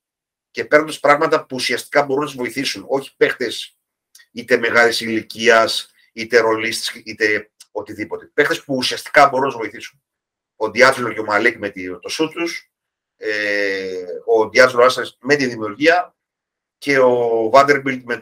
[0.52, 2.86] Και παίρνοντας πράγματα που ουσιαστικά μπορούν να του βοηθήσουν.
[2.88, 3.78] Όχι παίχτες
[4.32, 8.26] είτε μεγάλης ηλικίας, είτε ρολίστε, είτε οτιδήποτε.
[8.26, 10.04] Παίχτες που ουσιαστικά μπορούν να του βοηθήσουν.
[10.56, 12.73] Ο Διάτζελο και ο Μαλέκ με το σου τους,
[13.18, 16.16] ε, ο Διάτζελο με τη δημιουργία
[16.78, 18.20] και ο Βάντερμπιλτ με,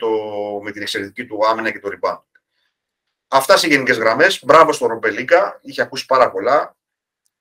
[0.63, 2.21] με την εξαιρετική του άμυνα και το ριμπάουντ.
[3.27, 4.45] Αυτά σε γενικές γραμμές.
[4.45, 5.59] Μπράβο στον Ρομπ Πελίνκα.
[5.61, 6.75] Είχε ακούσει πάρα πολλά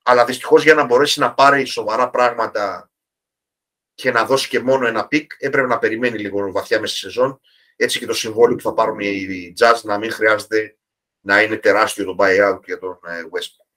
[0.03, 2.91] αλλά δυστυχώς για να μπορέσει να πάρει σοβαρά πράγματα
[3.95, 7.41] και να δώσει και μόνο ένα pick, έπρεπε να περιμένει λίγο βαθιά μέσα στη σεζόν.
[7.77, 10.77] Έτσι και το συμβόλαιο που θα πάρουν οι Jazz να μην χρειάζεται
[11.21, 13.51] να είναι τεράστιο το buyout για τον ε, Westbrook.
[13.57, 13.70] Αυτά.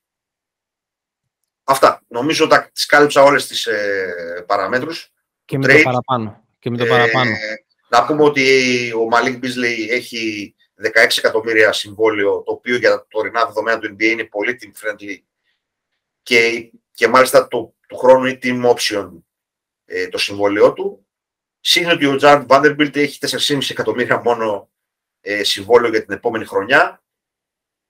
[2.24, 5.12] Νομίζω ότι τι κάλυψα όλες τις ε, παραμέτρους.
[5.44, 6.44] Και με, το παραπάνω.
[6.58, 7.30] και με το παραπάνω.
[7.30, 13.06] Ε, να πούμε ότι ο Malik Beasley έχει 16 εκατομμύρια συμβόλαιο, το οποίο για τα
[13.08, 15.18] τωρινά δεδομένα του NBA είναι πολύ team friendly
[16.22, 19.10] και, και μάλιστα το, του χρόνου η team option
[19.84, 21.06] ε, το συμβόλαιό του.
[21.60, 24.70] Συν ότι ο Τζάρντ Vanderbilt έχει 4,5 εκατομμύρια μόνο
[25.20, 27.02] ε, συμβόλαιο για την επόμενη χρονιά.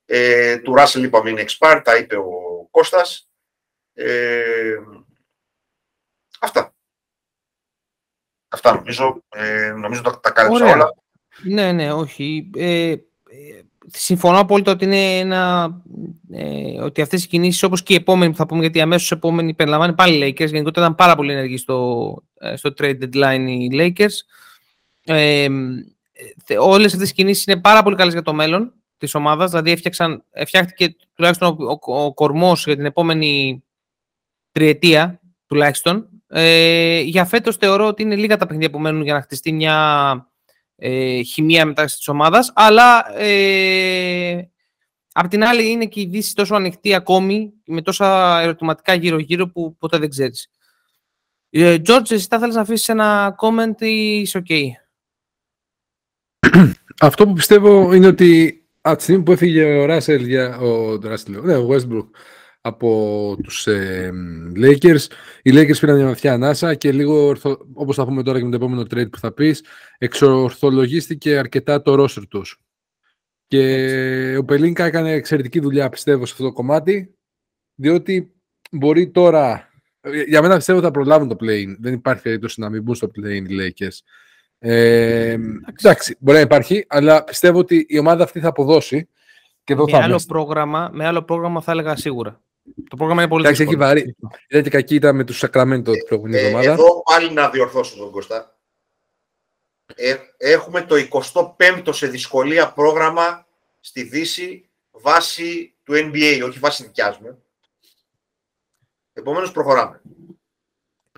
[0.07, 3.28] Ε, του Russell είπαμε είναι expert, τα είπε ο Κώστας.
[3.95, 4.74] Ε,
[6.40, 6.74] αυτά.
[8.49, 9.22] Αυτά νομίζω.
[9.28, 10.95] Ε, νομίζω τα, τα κάλυψα όλα.
[11.42, 12.51] Ναι, ναι, όχι.
[12.57, 12.99] Ε, ε
[13.86, 15.70] συμφωνώ απόλυτα ότι, είναι ένα,
[16.32, 19.14] ε, ότι αυτές οι κινήσεις όπως και οι επόμενοι που θα πούμε γιατί αμέσως οι
[19.14, 23.47] επόμενοι περιλαμβάνει πάλι οι Lakers γενικότερα ήταν πάρα πολύ ενεργοί στο, ε, στο trade deadline
[23.47, 24.14] οι Lakers
[25.05, 25.49] ε,
[26.59, 30.24] όλες αυτές οι κινήσεις είναι πάρα πολύ καλές για το μέλλον της ομάδας δηλαδή έφτιαξαν,
[30.47, 33.64] φτιάχτηκε τουλάχιστον ο, ο, ο, κορμός για την επόμενη
[34.55, 39.20] τριετία τουλάχιστον ε, για φέτος θεωρώ ότι είναι λίγα τα παιχνίδια που μένουν για να
[39.20, 40.28] χτιστεί μια
[40.76, 44.50] ε, χημεία μεταξύ της ομάδας, αλλά ε,
[45.12, 49.76] απ' την άλλη είναι και η Δύση τόσο ανοιχτή ακόμη, με τόσα ερωτηματικά γύρω-γύρω που
[49.78, 50.50] ποτέ δεν ξέρεις.
[51.50, 54.55] Ε, George, εσύ θα θέλεις να αφήσεις ένα comment ή είσαι ok;
[57.00, 60.98] Αυτό που πιστεύω είναι ότι από τη στιγμή που έφυγε ο Ράσελ για ο,
[61.42, 62.07] ναι, ο Westbrook
[62.66, 64.10] από τους ε,
[64.56, 65.06] Lakers.
[65.42, 67.36] Οι Lakers πήραν μια βαθιά ανάσα και λίγο,
[67.74, 69.64] όπως θα πούμε τώρα και με το επόμενο trade που θα πεις,
[69.98, 72.60] εξορθολογίστηκε αρκετά το roster τους.
[73.46, 77.14] Και ο Πελίνκα έκανε εξαιρετική δουλειά, πιστεύω, σε αυτό το κομμάτι,
[77.74, 78.32] διότι
[78.70, 79.68] μπορεί τώρα...
[80.26, 83.10] Για μένα πιστεύω ότι θα προλάβουν το play Δεν υπάρχει περίπτωση να μην μπουν στο
[83.16, 83.98] play οι Lakers.
[84.58, 85.36] Ε,
[85.78, 89.08] εντάξει, μπορεί να υπάρχει, αλλά πιστεύω ότι η ομάδα αυτή θα αποδώσει.
[89.64, 92.43] Και εδώ με, θα άλλο πρόγραμμα, με άλλο πρόγραμμα θα έλεγα σίγουρα.
[92.88, 94.16] Το πρόγραμμα είναι πολύ Εντάξει, έχει βαρύ.
[94.48, 96.72] Ήταν και κακή ήταν με τους Σακραμέντο την προηγούμενη ε, εβδομάδα.
[96.72, 98.58] Εδώ πάλι να διορθώσω τον Κώστα.
[99.94, 103.46] Ε, έχουμε το 25ο σε δυσκολία πρόγραμμα
[103.80, 107.42] στη Δύση βάση του NBA, όχι βάση δικιάς μου.
[109.12, 110.00] Επομένως προχωράμε.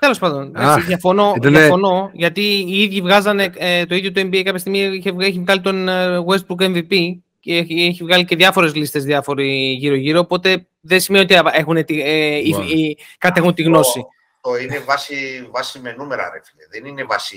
[0.01, 4.59] Τέλος πάντων, ah, διαφωνώ, διαφωνώ γιατί οι ίδιοι βγάζανε ε, το ίδιο το NBA κάποια
[4.59, 9.05] στιγμή έχει, έχει βγάλει τον ε, Westbrook MVP και έχει, έχει βγάλει και διάφορες λίστες
[9.05, 10.19] διάφοροι γύρω-γύρω.
[10.19, 14.01] Οπότε δεν σημαίνει ότι έχουν, ε, ή, κάτι έχουν τη γνώση.
[14.41, 16.67] Το, το είναι βάση, βάση με νούμερα, ρε φίλε.
[16.71, 17.37] Δεν είναι βάση,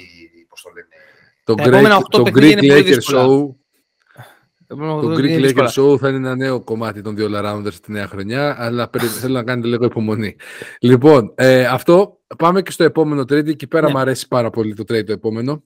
[0.50, 0.88] πώς το λένε.
[1.44, 3.54] Το Greek, το Greek Lakers Show
[4.78, 8.56] το Greek Lakers Show θα είναι ένα νέο κομμάτι των δύο Rounders τη νέα χρονιά,
[8.60, 8.90] αλλά
[9.20, 10.36] θέλω να κάνετε λίγο υπομονή.
[10.80, 13.48] Λοιπόν, ε, αυτό πάμε και στο επόμενο trade.
[13.48, 13.92] Εκεί πέρα ναι.
[13.92, 15.64] μου αρέσει πάρα πολύ το trade το επόμενο.